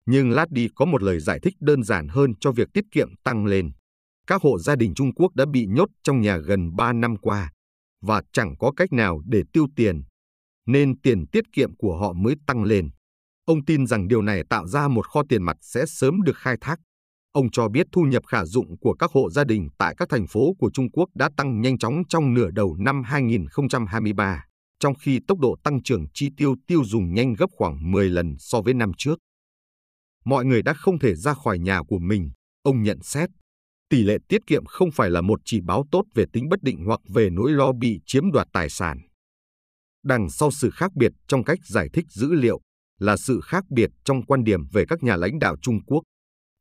Nhưng 0.06 0.30
Laddy 0.30 0.68
có 0.74 0.84
một 0.84 1.02
lời 1.02 1.20
giải 1.20 1.40
thích 1.42 1.54
đơn 1.60 1.82
giản 1.82 2.08
hơn 2.08 2.32
cho 2.40 2.52
việc 2.52 2.68
tiết 2.74 2.84
kiệm 2.90 3.08
tăng 3.24 3.46
lên. 3.46 3.72
Các 4.26 4.42
hộ 4.42 4.58
gia 4.58 4.76
đình 4.76 4.94
Trung 4.94 5.14
Quốc 5.14 5.34
đã 5.34 5.44
bị 5.52 5.66
nhốt 5.66 5.88
trong 6.02 6.20
nhà 6.20 6.36
gần 6.36 6.76
3 6.76 6.92
năm 6.92 7.16
qua 7.16 7.52
và 8.02 8.22
chẳng 8.32 8.54
có 8.58 8.72
cách 8.76 8.92
nào 8.92 9.20
để 9.26 9.42
tiêu 9.52 9.66
tiền, 9.76 10.02
nên 10.66 11.00
tiền 11.00 11.24
tiết 11.32 11.44
kiệm 11.52 11.76
của 11.76 11.98
họ 11.98 12.12
mới 12.12 12.34
tăng 12.46 12.64
lên. 12.64 12.90
Ông 13.44 13.64
tin 13.64 13.86
rằng 13.86 14.08
điều 14.08 14.22
này 14.22 14.42
tạo 14.50 14.66
ra 14.66 14.88
một 14.88 15.08
kho 15.08 15.22
tiền 15.28 15.42
mặt 15.42 15.56
sẽ 15.60 15.86
sớm 15.86 16.22
được 16.22 16.36
khai 16.36 16.56
thác. 16.60 16.80
Ông 17.36 17.50
cho 17.50 17.68
biết 17.68 17.86
thu 17.92 18.02
nhập 18.02 18.22
khả 18.26 18.44
dụng 18.44 18.78
của 18.78 18.94
các 18.94 19.10
hộ 19.10 19.30
gia 19.30 19.44
đình 19.44 19.68
tại 19.78 19.94
các 19.98 20.08
thành 20.08 20.26
phố 20.26 20.54
của 20.58 20.70
Trung 20.70 20.90
Quốc 20.90 21.08
đã 21.14 21.30
tăng 21.36 21.60
nhanh 21.60 21.78
chóng 21.78 22.02
trong 22.08 22.34
nửa 22.34 22.50
đầu 22.50 22.76
năm 22.78 23.02
2023, 23.02 24.44
trong 24.80 24.94
khi 24.94 25.20
tốc 25.28 25.38
độ 25.38 25.56
tăng 25.64 25.82
trưởng 25.82 26.06
chi 26.14 26.28
tiêu 26.36 26.54
tiêu 26.66 26.84
dùng 26.84 27.14
nhanh 27.14 27.34
gấp 27.34 27.46
khoảng 27.52 27.90
10 27.90 28.08
lần 28.08 28.36
so 28.38 28.60
với 28.62 28.74
năm 28.74 28.92
trước. 28.98 29.18
Mọi 30.24 30.44
người 30.44 30.62
đã 30.62 30.74
không 30.74 30.98
thể 30.98 31.14
ra 31.14 31.34
khỏi 31.34 31.58
nhà 31.58 31.82
của 31.88 31.98
mình, 31.98 32.30
ông 32.62 32.82
nhận 32.82 32.98
xét. 33.02 33.30
Tỷ 33.88 34.02
lệ 34.02 34.16
tiết 34.28 34.46
kiệm 34.46 34.64
không 34.64 34.90
phải 34.90 35.10
là 35.10 35.20
một 35.20 35.40
chỉ 35.44 35.60
báo 35.60 35.84
tốt 35.90 36.02
về 36.14 36.24
tính 36.32 36.48
bất 36.48 36.62
định 36.62 36.84
hoặc 36.86 37.00
về 37.08 37.30
nỗi 37.30 37.50
lo 37.50 37.72
bị 37.72 38.00
chiếm 38.06 38.32
đoạt 38.32 38.46
tài 38.52 38.70
sản. 38.70 38.98
Đằng 40.04 40.30
sau 40.30 40.50
sự 40.50 40.70
khác 40.70 40.94
biệt 40.94 41.12
trong 41.28 41.44
cách 41.44 41.58
giải 41.66 41.88
thích 41.92 42.06
dữ 42.10 42.32
liệu 42.32 42.60
là 42.98 43.16
sự 43.16 43.40
khác 43.44 43.64
biệt 43.70 43.90
trong 44.04 44.22
quan 44.22 44.44
điểm 44.44 44.60
về 44.72 44.84
các 44.88 45.02
nhà 45.02 45.16
lãnh 45.16 45.38
đạo 45.38 45.56
Trung 45.62 45.84
Quốc. 45.84 46.02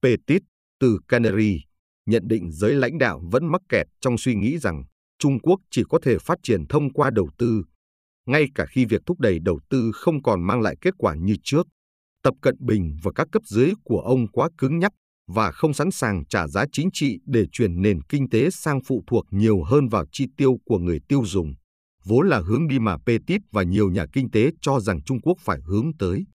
Petit 0.01 0.41
từ 0.79 1.00
Canary 1.08 1.62
nhận 2.05 2.24
định 2.27 2.51
giới 2.51 2.74
lãnh 2.74 2.98
đạo 2.98 3.22
vẫn 3.32 3.51
mắc 3.51 3.62
kẹt 3.70 3.88
trong 4.01 4.17
suy 4.17 4.36
nghĩ 4.36 4.58
rằng 4.58 4.84
Trung 5.20 5.39
Quốc 5.39 5.60
chỉ 5.72 5.84
có 5.89 6.00
thể 6.03 6.17
phát 6.17 6.38
triển 6.44 6.67
thông 6.70 6.94
qua 6.94 7.10
đầu 7.10 7.29
tư, 7.38 7.63
ngay 8.25 8.46
cả 8.55 8.65
khi 8.65 8.86
việc 8.86 9.01
thúc 9.05 9.20
đẩy 9.20 9.39
đầu 9.39 9.60
tư 9.70 9.91
không 9.94 10.24
còn 10.24 10.48
mang 10.48 10.62
lại 10.62 10.75
kết 10.82 10.94
quả 10.98 11.15
như 11.15 11.36
trước. 11.44 11.67
Tập 12.24 12.34
Cận 12.41 12.55
Bình 12.60 12.98
và 13.03 13.12
các 13.15 13.27
cấp 13.32 13.41
dưới 13.46 13.72
của 13.84 14.00
ông 14.00 14.27
quá 14.27 14.50
cứng 14.58 14.79
nhắc 14.79 14.91
và 15.27 15.51
không 15.51 15.74
sẵn 15.74 15.91
sàng 15.91 16.25
trả 16.25 16.48
giá 16.48 16.65
chính 16.72 16.89
trị 16.94 17.17
để 17.25 17.46
chuyển 17.51 17.82
nền 17.82 18.01
kinh 18.01 18.29
tế 18.29 18.50
sang 18.50 18.79
phụ 18.88 19.03
thuộc 19.08 19.25
nhiều 19.32 19.63
hơn 19.63 19.88
vào 19.88 20.05
chi 20.12 20.25
tiêu 20.38 20.58
của 20.65 20.79
người 20.79 21.00
tiêu 21.08 21.22
dùng, 21.25 21.53
vốn 22.05 22.29
là 22.29 22.39
hướng 22.39 22.67
đi 22.67 22.79
mà 22.79 22.98
Petit 23.05 23.41
và 23.51 23.63
nhiều 23.63 23.89
nhà 23.89 24.05
kinh 24.13 24.32
tế 24.32 24.50
cho 24.62 24.79
rằng 24.79 25.03
Trung 25.03 25.22
Quốc 25.22 25.38
phải 25.39 25.60
hướng 25.65 25.91
tới. 26.00 26.25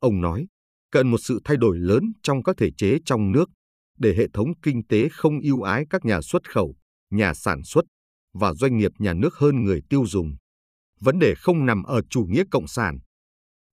Ông 0.00 0.20
nói, 0.20 0.46
cần 0.94 1.10
một 1.10 1.18
sự 1.18 1.40
thay 1.44 1.56
đổi 1.56 1.78
lớn 1.78 2.12
trong 2.22 2.42
các 2.42 2.56
thể 2.58 2.70
chế 2.76 2.98
trong 3.04 3.32
nước 3.32 3.50
để 3.98 4.14
hệ 4.18 4.26
thống 4.32 4.48
kinh 4.62 4.86
tế 4.86 5.08
không 5.12 5.40
ưu 5.40 5.62
ái 5.62 5.84
các 5.90 6.04
nhà 6.04 6.20
xuất 6.20 6.50
khẩu, 6.50 6.74
nhà 7.10 7.34
sản 7.34 7.62
xuất 7.64 7.84
và 8.34 8.54
doanh 8.54 8.76
nghiệp 8.78 8.90
nhà 8.98 9.12
nước 9.12 9.34
hơn 9.34 9.64
người 9.64 9.80
tiêu 9.88 10.04
dùng. 10.06 10.36
Vấn 11.00 11.18
đề 11.18 11.34
không 11.36 11.66
nằm 11.66 11.82
ở 11.82 12.02
chủ 12.10 12.24
nghĩa 12.28 12.42
cộng 12.50 12.66
sản. 12.66 12.98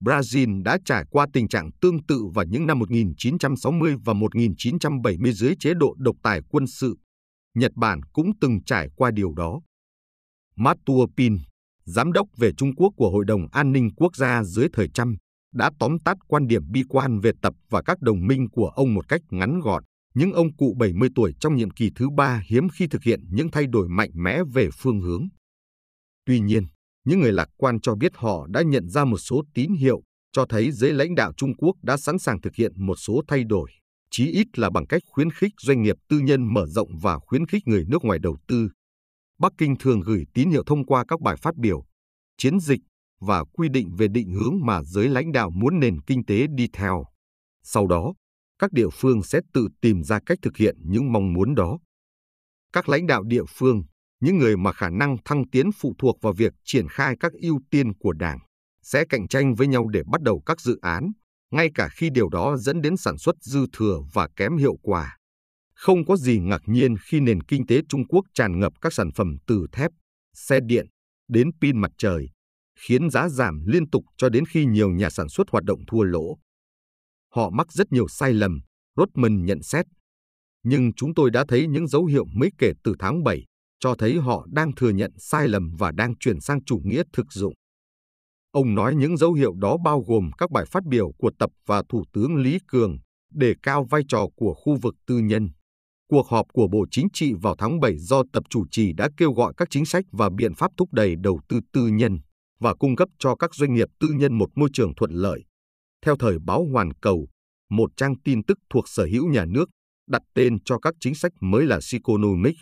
Brazil 0.03 0.63
đã 0.63 0.77
trải 0.85 1.05
qua 1.09 1.27
tình 1.33 1.47
trạng 1.47 1.69
tương 1.81 2.05
tự 2.05 2.25
vào 2.33 2.45
những 2.45 2.67
năm 2.67 2.79
1960 2.79 3.95
và 4.05 4.13
1970 4.13 5.33
dưới 5.33 5.53
chế 5.59 5.73
độ 5.73 5.95
độc 5.97 6.15
tài 6.23 6.41
quân 6.49 6.67
sự. 6.67 6.97
Nhật 7.55 7.71
Bản 7.75 8.01
cũng 8.13 8.31
từng 8.41 8.63
trải 8.63 8.89
qua 8.95 9.11
điều 9.11 9.33
đó. 9.33 9.61
Matua 10.55 11.07
Pin, 11.17 11.37
giám 11.85 12.13
đốc 12.13 12.27
về 12.37 12.51
Trung 12.57 12.75
Quốc 12.75 12.93
của 12.97 13.09
Hội 13.09 13.25
đồng 13.25 13.47
An 13.51 13.71
ninh 13.71 13.89
Quốc 13.95 14.15
gia 14.15 14.43
dưới 14.43 14.67
thời 14.73 14.89
Trump, 14.89 15.17
đã 15.53 15.71
tóm 15.79 15.99
tắt 15.99 16.17
quan 16.27 16.47
điểm 16.47 16.71
bi 16.71 16.83
quan 16.89 17.19
về 17.19 17.31
tập 17.41 17.53
và 17.69 17.81
các 17.81 18.01
đồng 18.01 18.27
minh 18.27 18.49
của 18.49 18.67
ông 18.67 18.93
một 18.93 19.07
cách 19.07 19.21
ngắn 19.29 19.59
gọn. 19.59 19.83
Những 20.13 20.33
ông 20.33 20.55
cụ 20.55 20.75
70 20.79 21.09
tuổi 21.15 21.33
trong 21.39 21.55
nhiệm 21.55 21.71
kỳ 21.71 21.89
thứ 21.95 22.09
ba 22.09 22.43
hiếm 22.47 22.67
khi 22.69 22.87
thực 22.87 23.03
hiện 23.03 23.19
những 23.29 23.51
thay 23.51 23.65
đổi 23.67 23.89
mạnh 23.89 24.09
mẽ 24.13 24.39
về 24.53 24.69
phương 24.73 25.01
hướng. 25.01 25.27
Tuy 26.25 26.39
nhiên, 26.39 26.63
những 27.05 27.19
người 27.19 27.31
lạc 27.31 27.49
quan 27.57 27.81
cho 27.81 27.95
biết 27.95 28.11
họ 28.15 28.47
đã 28.47 28.61
nhận 28.61 28.89
ra 28.89 29.05
một 29.05 29.17
số 29.17 29.43
tín 29.53 29.73
hiệu 29.73 30.01
cho 30.31 30.45
thấy 30.49 30.71
giới 30.71 30.93
lãnh 30.93 31.15
đạo 31.15 31.33
Trung 31.37 31.55
Quốc 31.55 31.75
đã 31.83 31.97
sẵn 31.97 32.19
sàng 32.19 32.41
thực 32.41 32.55
hiện 32.55 32.85
một 32.85 32.95
số 32.95 33.21
thay 33.27 33.43
đổi, 33.43 33.71
chí 34.11 34.31
ít 34.31 34.59
là 34.59 34.69
bằng 34.69 34.87
cách 34.87 35.01
khuyến 35.05 35.31
khích 35.31 35.53
doanh 35.61 35.81
nghiệp 35.81 35.95
tư 36.09 36.19
nhân 36.19 36.53
mở 36.53 36.65
rộng 36.67 36.89
và 37.01 37.19
khuyến 37.19 37.45
khích 37.45 37.67
người 37.67 37.85
nước 37.87 38.03
ngoài 38.03 38.19
đầu 38.19 38.37
tư. 38.47 38.69
Bắc 39.39 39.53
Kinh 39.57 39.75
thường 39.79 39.99
gửi 39.99 40.25
tín 40.33 40.49
hiệu 40.49 40.63
thông 40.65 40.85
qua 40.85 41.05
các 41.07 41.21
bài 41.21 41.35
phát 41.41 41.55
biểu, 41.55 41.85
chiến 42.37 42.59
dịch 42.59 42.79
và 43.21 43.43
quy 43.53 43.69
định 43.69 43.95
về 43.97 44.07
định 44.07 44.31
hướng 44.31 44.55
mà 44.61 44.83
giới 44.83 45.09
lãnh 45.09 45.31
đạo 45.31 45.49
muốn 45.49 45.79
nền 45.79 46.01
kinh 46.01 46.25
tế 46.25 46.47
đi 46.55 46.67
theo. 46.73 47.05
Sau 47.63 47.87
đó, 47.87 48.13
các 48.59 48.71
địa 48.71 48.89
phương 48.93 49.23
sẽ 49.23 49.39
tự 49.53 49.67
tìm 49.81 50.03
ra 50.03 50.19
cách 50.25 50.37
thực 50.41 50.57
hiện 50.57 50.75
những 50.83 51.11
mong 51.11 51.33
muốn 51.33 51.55
đó. 51.55 51.79
Các 52.73 52.89
lãnh 52.89 53.07
đạo 53.07 53.23
địa 53.23 53.43
phương, 53.49 53.83
những 54.19 54.37
người 54.37 54.57
mà 54.57 54.73
khả 54.73 54.89
năng 54.89 55.17
thăng 55.25 55.49
tiến 55.49 55.69
phụ 55.71 55.93
thuộc 55.97 56.17
vào 56.21 56.33
việc 56.33 56.53
triển 56.65 56.87
khai 56.87 57.15
các 57.19 57.31
ưu 57.33 57.59
tiên 57.71 57.93
của 57.93 58.13
Đảng, 58.13 58.39
sẽ 58.81 59.05
cạnh 59.09 59.27
tranh 59.27 59.55
với 59.55 59.67
nhau 59.67 59.87
để 59.87 60.01
bắt 60.11 60.21
đầu 60.21 60.41
các 60.45 60.61
dự 60.61 60.79
án, 60.81 61.11
ngay 61.51 61.69
cả 61.75 61.89
khi 61.89 62.09
điều 62.09 62.29
đó 62.29 62.57
dẫn 62.57 62.81
đến 62.81 62.97
sản 62.97 63.17
xuất 63.17 63.35
dư 63.41 63.65
thừa 63.73 63.99
và 64.13 64.27
kém 64.35 64.57
hiệu 64.57 64.75
quả. 64.81 65.17
Không 65.75 66.05
có 66.05 66.15
gì 66.17 66.39
ngạc 66.39 66.61
nhiên 66.65 66.95
khi 66.97 67.19
nền 67.19 67.43
kinh 67.43 67.65
tế 67.67 67.81
Trung 67.89 68.07
Quốc 68.07 68.25
tràn 68.33 68.59
ngập 68.59 68.73
các 68.81 68.93
sản 68.93 69.11
phẩm 69.15 69.35
từ 69.47 69.67
thép, 69.71 69.91
xe 70.33 70.59
điện 70.65 70.85
đến 71.27 71.49
pin 71.61 71.81
mặt 71.81 71.91
trời, 71.97 72.29
khiến 72.79 73.09
giá 73.09 73.29
giảm 73.29 73.65
liên 73.65 73.89
tục 73.89 74.03
cho 74.17 74.29
đến 74.29 74.45
khi 74.45 74.65
nhiều 74.65 74.89
nhà 74.89 75.09
sản 75.09 75.29
xuất 75.29 75.49
hoạt 75.51 75.63
động 75.63 75.79
thua 75.87 76.03
lỗ. 76.03 76.37
Họ 77.33 77.49
mắc 77.49 77.71
rất 77.71 77.91
nhiều 77.91 78.07
sai 78.07 78.33
lầm, 78.33 78.59
Rodman 78.95 79.45
nhận 79.45 79.63
xét. 79.63 79.85
Nhưng 80.63 80.93
chúng 80.93 81.13
tôi 81.13 81.31
đã 81.31 81.45
thấy 81.47 81.67
những 81.67 81.87
dấu 81.87 82.05
hiệu 82.05 82.25
mới 82.35 82.49
kể 82.57 82.71
từ 82.83 82.95
tháng 82.99 83.23
7, 83.23 83.45
cho 83.79 83.95
thấy 83.95 84.17
họ 84.17 84.45
đang 84.51 84.75
thừa 84.75 84.89
nhận 84.89 85.11
sai 85.17 85.47
lầm 85.47 85.71
và 85.79 85.91
đang 85.91 86.17
chuyển 86.17 86.41
sang 86.41 86.63
chủ 86.63 86.81
nghĩa 86.83 87.03
thực 87.13 87.25
dụng. 87.31 87.53
Ông 88.51 88.75
nói 88.75 88.95
những 88.95 89.17
dấu 89.17 89.33
hiệu 89.33 89.53
đó 89.55 89.77
bao 89.85 90.01
gồm 90.07 90.31
các 90.37 90.51
bài 90.51 90.65
phát 90.71 90.85
biểu 90.85 91.11
của 91.17 91.31
Tập 91.39 91.49
và 91.65 91.83
Thủ 91.89 92.03
tướng 92.13 92.35
Lý 92.35 92.57
Cường, 92.67 92.97
đề 93.33 93.53
cao 93.63 93.87
vai 93.89 94.01
trò 94.07 94.27
của 94.35 94.53
khu 94.53 94.77
vực 94.81 94.95
tư 95.07 95.19
nhân. 95.19 95.49
Cuộc 96.09 96.27
họp 96.27 96.45
của 96.53 96.67
Bộ 96.67 96.85
Chính 96.91 97.07
trị 97.13 97.33
vào 97.41 97.55
tháng 97.57 97.79
7 97.79 97.97
do 97.97 98.23
Tập 98.33 98.43
chủ 98.49 98.65
trì 98.71 98.93
đã 98.93 99.09
kêu 99.17 99.33
gọi 99.33 99.53
các 99.57 99.67
chính 99.71 99.85
sách 99.85 100.05
và 100.11 100.29
biện 100.37 100.53
pháp 100.53 100.71
thúc 100.77 100.93
đẩy 100.93 101.15
đầu 101.15 101.39
tư 101.49 101.59
tư 101.73 101.87
nhân 101.87 102.19
và 102.61 102.73
cung 102.73 102.95
cấp 102.95 103.09
cho 103.19 103.35
các 103.35 103.55
doanh 103.55 103.73
nghiệp 103.73 103.87
tư 103.99 104.07
nhân 104.15 104.37
một 104.37 104.49
môi 104.55 104.69
trường 104.73 104.95
thuận 104.95 105.11
lợi. 105.11 105.43
Theo 106.05 106.15
thời 106.19 106.39
báo 106.39 106.65
Hoàn 106.73 106.93
Cầu, 106.93 107.27
một 107.69 107.91
trang 107.97 108.15
tin 108.23 108.43
tức 108.43 108.57
thuộc 108.69 108.83
sở 108.87 109.07
hữu 109.11 109.29
nhà 109.29 109.45
nước, 109.45 109.69
đặt 110.07 110.21
tên 110.33 110.63
cho 110.63 110.79
các 110.79 110.93
chính 110.99 111.15
sách 111.15 111.31
mới 111.39 111.65
là 111.65 111.79
Siconomic. 111.81 112.55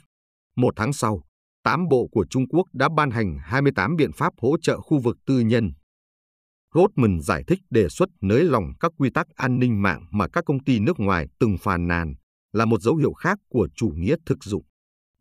Một 0.56 0.74
tháng 0.76 0.94
sau, 0.94 1.24
tám 1.64 1.88
bộ 1.90 2.08
của 2.12 2.26
Trung 2.30 2.48
Quốc 2.48 2.64
đã 2.74 2.90
ban 2.96 3.12
hành 3.12 3.38
28 3.42 3.96
biện 3.96 4.12
pháp 4.12 4.34
hỗ 4.42 4.58
trợ 4.62 4.82
khu 4.82 5.00
vực 5.00 5.18
tư 5.26 5.40
nhân. 5.40 5.72
Rodman 6.76 7.22
giải 7.22 7.44
thích 7.48 7.60
đề 7.70 7.90
xuất 7.90 8.10
nới 8.22 8.44
lỏng 8.44 8.64
các 8.80 8.92
quy 8.98 9.10
tắc 9.10 9.28
an 9.30 9.60
ninh 9.60 9.82
mạng 9.82 10.06
mà 10.12 10.28
các 10.34 10.44
công 10.46 10.64
ty 10.64 10.80
nước 10.80 11.00
ngoài 11.00 11.28
từng 11.40 11.58
phàn 11.58 11.88
nàn 11.88 12.14
là 12.54 12.66
một 12.66 12.82
dấu 12.82 12.96
hiệu 12.96 13.14
khác 13.14 13.38
của 13.50 13.70
chủ 13.76 13.92
nghĩa 13.96 14.16
thực 14.26 14.44
dụng 14.44 14.64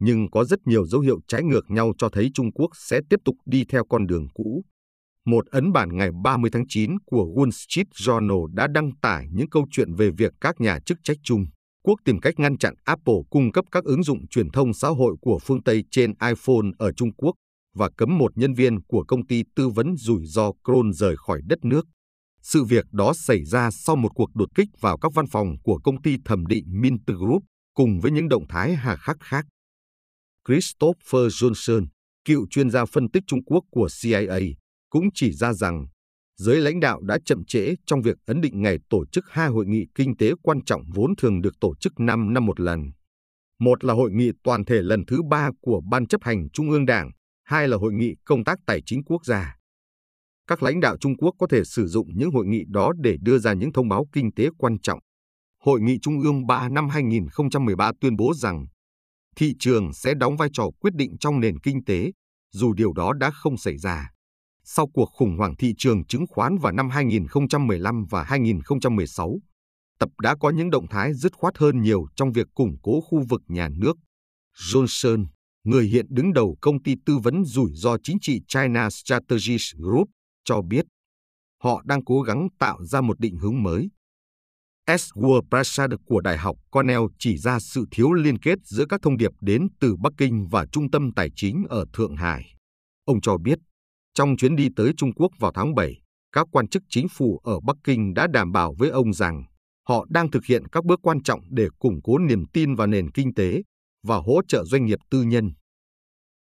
nhưng 0.01 0.31
có 0.31 0.45
rất 0.45 0.59
nhiều 0.67 0.87
dấu 0.87 1.01
hiệu 1.01 1.21
trái 1.29 1.43
ngược 1.43 1.71
nhau 1.71 1.93
cho 1.99 2.09
thấy 2.09 2.31
Trung 2.35 2.53
Quốc 2.53 2.71
sẽ 2.75 3.01
tiếp 3.11 3.21
tục 3.25 3.35
đi 3.47 3.65
theo 3.69 3.85
con 3.89 4.07
đường 4.07 4.27
cũ. 4.35 4.65
Một 5.27 5.47
ấn 5.47 5.73
bản 5.73 5.97
ngày 5.97 6.11
30 6.23 6.51
tháng 6.55 6.65
9 6.69 6.99
của 7.07 7.25
Wall 7.35 7.51
Street 7.51 7.87
Journal 7.87 8.47
đã 8.55 8.67
đăng 8.67 8.91
tải 9.03 9.27
những 9.33 9.51
câu 9.51 9.67
chuyện 9.71 9.95
về 9.95 10.11
việc 10.19 10.33
các 10.41 10.61
nhà 10.61 10.79
chức 10.87 10.99
trách 11.03 11.17
Trung 11.23 11.47
Quốc 11.85 12.01
tìm 12.05 12.21
cách 12.21 12.35
ngăn 12.39 12.59
chặn 12.59 12.75
Apple 12.85 13.15
cung 13.31 13.53
cấp 13.53 13.65
các 13.71 13.85
ứng 13.85 14.03
dụng 14.03 14.29
truyền 14.29 14.51
thông 14.51 14.75
xã 14.75 14.89
hội 14.89 15.17
của 15.21 15.39
phương 15.43 15.63
Tây 15.63 15.85
trên 15.91 16.11
iPhone 16.11 16.69
ở 16.79 16.93
Trung 16.93 17.13
Quốc 17.17 17.33
và 17.75 17.91
cấm 17.97 18.19
một 18.19 18.33
nhân 18.39 18.55
viên 18.55 18.83
của 18.83 19.05
công 19.09 19.27
ty 19.27 19.43
tư 19.57 19.69
vấn 19.69 19.97
rủi 19.97 20.27
ro 20.27 20.53
Kron 20.65 20.93
rời 20.93 21.17
khỏi 21.17 21.41
đất 21.47 21.59
nước. 21.65 21.87
Sự 22.43 22.65
việc 22.65 22.85
đó 22.93 23.13
xảy 23.15 23.45
ra 23.45 23.71
sau 23.71 23.97
một 23.97 24.11
cuộc 24.15 24.35
đột 24.35 24.49
kích 24.55 24.69
vào 24.81 24.99
các 24.99 25.13
văn 25.15 25.27
phòng 25.27 25.57
của 25.63 25.79
công 25.85 26.03
ty 26.03 26.17
thẩm 26.25 26.47
định 26.47 26.65
Mint 26.69 27.07
Group 27.07 27.43
cùng 27.75 28.01
với 28.01 28.13
những 28.13 28.29
động 28.29 28.45
thái 28.49 28.75
hà 28.75 28.97
khắc 28.97 29.17
khác. 29.21 29.47
Christopher 30.49 31.27
Johnson, 31.43 31.87
cựu 32.25 32.47
chuyên 32.51 32.71
gia 32.71 32.85
phân 32.85 33.11
tích 33.11 33.23
Trung 33.27 33.45
Quốc 33.45 33.65
của 33.71 33.89
CIA, 34.03 34.39
cũng 34.91 35.09
chỉ 35.15 35.33
ra 35.33 35.53
rằng 35.53 35.87
giới 36.37 36.61
lãnh 36.61 36.81
đạo 36.81 37.01
đã 37.01 37.19
chậm 37.25 37.45
trễ 37.45 37.75
trong 37.87 38.03
việc 38.03 38.17
ấn 38.27 38.41
định 38.41 38.63
ngày 38.63 38.79
tổ 38.91 39.05
chức 39.13 39.25
hai 39.31 39.49
hội 39.49 39.67
nghị 39.67 39.87
kinh 39.95 40.17
tế 40.17 40.33
quan 40.43 40.65
trọng 40.65 40.83
vốn 40.95 41.17
thường 41.17 41.41
được 41.41 41.55
tổ 41.61 41.75
chức 41.81 42.01
5 42.01 42.33
năm 42.35 42.47
một 42.47 42.61
lần. 42.61 42.81
Một 43.61 43.85
là 43.85 43.95
hội 43.95 44.11
nghị 44.13 44.31
toàn 44.45 44.65
thể 44.65 44.83
lần 44.83 45.05
thứ 45.07 45.23
ba 45.31 45.51
của 45.61 45.81
Ban 45.91 46.07
chấp 46.07 46.25
hành 46.25 46.51
Trung 46.51 46.71
ương 46.71 46.87
Đảng, 46.87 47.11
hai 47.45 47.69
là 47.69 47.77
hội 47.77 47.93
nghị 47.93 48.15
công 48.25 48.45
tác 48.45 48.59
tài 48.67 48.83
chính 48.87 49.05
quốc 49.05 49.25
gia. 49.27 49.57
Các 50.47 50.63
lãnh 50.63 50.81
đạo 50.81 50.97
Trung 51.01 51.17
Quốc 51.17 51.35
có 51.39 51.47
thể 51.51 51.65
sử 51.65 51.87
dụng 51.87 52.09
những 52.15 52.31
hội 52.31 52.47
nghị 52.47 52.65
đó 52.69 52.93
để 53.01 53.17
đưa 53.21 53.39
ra 53.39 53.53
những 53.53 53.73
thông 53.73 53.89
báo 53.89 54.07
kinh 54.13 54.35
tế 54.35 54.49
quan 54.59 54.81
trọng. 54.81 54.99
Hội 55.65 55.81
nghị 55.81 55.99
Trung 56.03 56.21
ương 56.21 56.47
3 56.47 56.69
năm 56.69 56.89
2013 56.89 57.93
tuyên 58.01 58.17
bố 58.17 58.35
rằng 58.35 58.67
thị 59.39 59.55
trường 59.59 59.93
sẽ 59.93 60.15
đóng 60.15 60.37
vai 60.37 60.49
trò 60.53 60.65
quyết 60.81 60.95
định 60.95 61.19
trong 61.21 61.41
nền 61.41 61.59
kinh 61.59 61.85
tế, 61.85 62.13
dù 62.53 62.73
điều 62.73 62.93
đó 62.93 63.13
đã 63.13 63.31
không 63.31 63.57
xảy 63.57 63.79
ra. 63.79 64.11
Sau 64.65 64.87
cuộc 64.87 65.11
khủng 65.13 65.37
hoảng 65.39 65.57
thị 65.57 65.75
trường 65.79 66.07
chứng 66.07 66.27
khoán 66.29 66.59
vào 66.59 66.73
năm 66.73 66.91
2015 66.91 68.05
và 68.11 68.23
2016, 68.23 69.39
Tập 69.99 70.09
đã 70.23 70.37
có 70.41 70.51
những 70.51 70.71
động 70.71 70.87
thái 70.91 71.15
dứt 71.15 71.33
khoát 71.35 71.59
hơn 71.59 71.83
nhiều 71.83 72.07
trong 72.17 72.33
việc 72.33 72.47
củng 72.55 72.77
cố 72.83 73.01
khu 73.01 73.25
vực 73.29 73.43
nhà 73.49 73.69
nước. 73.69 73.97
Johnson, 74.73 75.27
người 75.65 75.87
hiện 75.87 76.07
đứng 76.09 76.33
đầu 76.33 76.57
công 76.61 76.83
ty 76.83 76.95
tư 77.07 77.19
vấn 77.19 77.45
rủi 77.45 77.71
ro 77.75 77.97
chính 78.03 78.17
trị 78.21 78.41
China 78.49 78.91
Strategies 78.91 79.75
Group, 79.77 80.09
cho 80.45 80.63
biết 80.63 80.87
họ 81.63 81.83
đang 81.85 82.05
cố 82.05 82.21
gắng 82.21 82.49
tạo 82.59 82.85
ra 82.85 83.01
một 83.01 83.21
định 83.21 83.37
hướng 83.37 83.63
mới 83.63 83.89
Edward 84.89 85.41
Prasad 85.51 85.91
của 86.07 86.21
Đại 86.21 86.39
học 86.39 86.57
Cornell 86.71 87.03
chỉ 87.19 87.39
ra 87.39 87.59
sự 87.61 87.85
thiếu 87.91 88.13
liên 88.13 88.39
kết 88.39 88.59
giữa 88.65 88.85
các 88.89 89.01
thông 89.03 89.17
điệp 89.17 89.31
đến 89.41 89.69
từ 89.81 89.97
Bắc 89.97 90.13
Kinh 90.19 90.47
và 90.51 90.67
Trung 90.73 90.91
tâm 90.91 91.13
Tài 91.17 91.31
chính 91.37 91.65
ở 91.69 91.85
Thượng 91.93 92.17
Hải. 92.17 92.55
Ông 93.05 93.21
cho 93.21 93.37
biết, 93.39 93.59
trong 94.15 94.37
chuyến 94.37 94.57
đi 94.57 94.69
tới 94.77 94.93
Trung 94.97 95.13
Quốc 95.15 95.29
vào 95.39 95.53
tháng 95.55 95.75
7, 95.75 96.03
các 96.33 96.47
quan 96.53 96.69
chức 96.69 96.83
chính 96.89 97.09
phủ 97.09 97.41
ở 97.45 97.61
Bắc 97.61 97.77
Kinh 97.85 98.15
đã 98.15 98.27
đảm 98.27 98.53
bảo 98.53 98.75
với 98.79 98.91
ông 98.91 99.13
rằng 99.13 99.45
họ 99.89 100.07
đang 100.09 100.31
thực 100.31 100.45
hiện 100.45 100.69
các 100.69 100.85
bước 100.85 101.01
quan 101.03 101.23
trọng 101.23 101.41
để 101.51 101.69
củng 101.79 102.01
cố 102.05 102.19
niềm 102.19 102.45
tin 102.53 102.75
vào 102.75 102.87
nền 102.87 103.11
kinh 103.11 103.35
tế 103.35 103.63
và 104.07 104.17
hỗ 104.17 104.41
trợ 104.49 104.65
doanh 104.65 104.85
nghiệp 104.85 104.99
tư 105.11 105.23
nhân. 105.23 105.51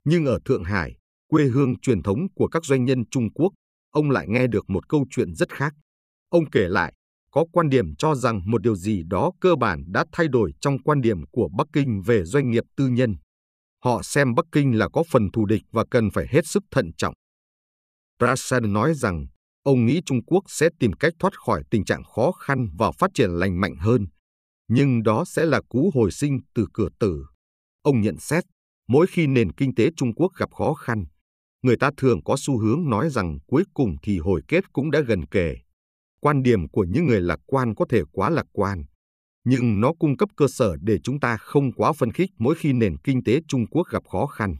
Nhưng 0.06 0.26
ở 0.26 0.39
Thượng 0.45 0.63
Hải, 0.63 0.97
quê 1.28 1.45
hương 1.45 1.80
truyền 1.80 2.04
thống 2.04 2.28
của 2.36 2.47
các 2.47 2.65
doanh 2.65 2.86
nhân 2.86 3.04
Trung 3.12 3.34
Quốc, 3.34 3.54
ông 3.91 4.12
lại 4.12 4.26
nghe 4.30 4.47
được 4.47 4.69
một 4.69 4.89
câu 4.89 5.06
chuyện 5.10 5.36
rất 5.36 5.50
khác. 5.50 5.73
Ông 6.30 6.50
kể 6.50 6.67
lại 6.67 6.93
có 7.31 7.45
quan 7.51 7.69
điểm 7.69 7.95
cho 7.95 8.15
rằng 8.15 8.41
một 8.45 8.61
điều 8.61 8.75
gì 8.75 9.03
đó 9.03 9.31
cơ 9.41 9.55
bản 9.55 9.83
đã 9.87 10.05
thay 10.11 10.27
đổi 10.27 10.51
trong 10.61 10.79
quan 10.83 11.01
điểm 11.01 11.23
của 11.31 11.49
Bắc 11.57 11.67
Kinh 11.73 12.01
về 12.01 12.23
doanh 12.23 12.51
nghiệp 12.51 12.63
tư 12.75 12.87
nhân. 12.87 13.15
Họ 13.83 14.03
xem 14.03 14.35
Bắc 14.35 14.45
Kinh 14.51 14.77
là 14.77 14.89
có 14.93 15.03
phần 15.11 15.31
thù 15.33 15.45
địch 15.45 15.61
và 15.71 15.83
cần 15.91 16.09
phải 16.09 16.25
hết 16.29 16.45
sức 16.45 16.63
thận 16.71 16.91
trọng. 16.97 17.13
Prasad 18.19 18.63
nói 18.63 18.93
rằng 18.93 19.27
ông 19.63 19.85
nghĩ 19.85 20.01
Trung 20.05 20.23
Quốc 20.25 20.43
sẽ 20.47 20.69
tìm 20.79 20.93
cách 20.93 21.13
thoát 21.19 21.33
khỏi 21.45 21.63
tình 21.71 21.85
trạng 21.85 22.03
khó 22.03 22.31
khăn 22.31 22.69
và 22.77 22.91
phát 22.91 23.11
triển 23.13 23.29
lành 23.29 23.61
mạnh 23.61 23.75
hơn, 23.79 24.07
nhưng 24.67 25.03
đó 25.03 25.25
sẽ 25.25 25.45
là 25.45 25.61
cú 25.69 25.91
hồi 25.93 26.11
sinh 26.11 26.39
từ 26.55 26.67
cửa 26.73 26.89
tử. 26.99 27.25
Ông 27.83 28.01
nhận 28.01 28.17
xét, 28.19 28.43
Mỗi 28.87 29.07
khi 29.07 29.27
nền 29.27 29.51
kinh 29.51 29.75
tế 29.75 29.89
Trung 29.97 30.13
Quốc 30.15 30.31
gặp 30.37 30.53
khó 30.53 30.73
khăn, 30.73 31.05
người 31.61 31.77
ta 31.79 31.91
thường 31.97 32.23
có 32.23 32.35
xu 32.39 32.59
hướng 32.59 32.89
nói 32.89 33.09
rằng 33.09 33.37
cuối 33.47 33.63
cùng 33.73 33.95
thì 34.03 34.19
hồi 34.19 34.41
kết 34.47 34.73
cũng 34.73 34.91
đã 34.91 34.99
gần 34.99 35.25
kề. 35.25 35.55
Quan 36.21 36.43
điểm 36.43 36.69
của 36.69 36.86
những 36.89 37.06
người 37.06 37.21
lạc 37.21 37.39
quan 37.45 37.75
có 37.75 37.86
thể 37.89 38.01
quá 38.12 38.30
lạc 38.30 38.45
quan, 38.51 38.84
nhưng 39.43 39.82
nó 39.82 39.93
cung 39.99 40.17
cấp 40.17 40.30
cơ 40.36 40.47
sở 40.47 40.75
để 40.82 40.99
chúng 41.03 41.19
ta 41.19 41.38
không 41.38 41.71
quá 41.71 41.93
phân 41.93 42.12
khích 42.12 42.30
mỗi 42.38 42.56
khi 42.56 42.73
nền 42.73 42.97
kinh 42.97 43.23
tế 43.23 43.39
Trung 43.47 43.67
Quốc 43.67 43.88
gặp 43.91 44.03
khó 44.12 44.25
khăn. 44.25 44.56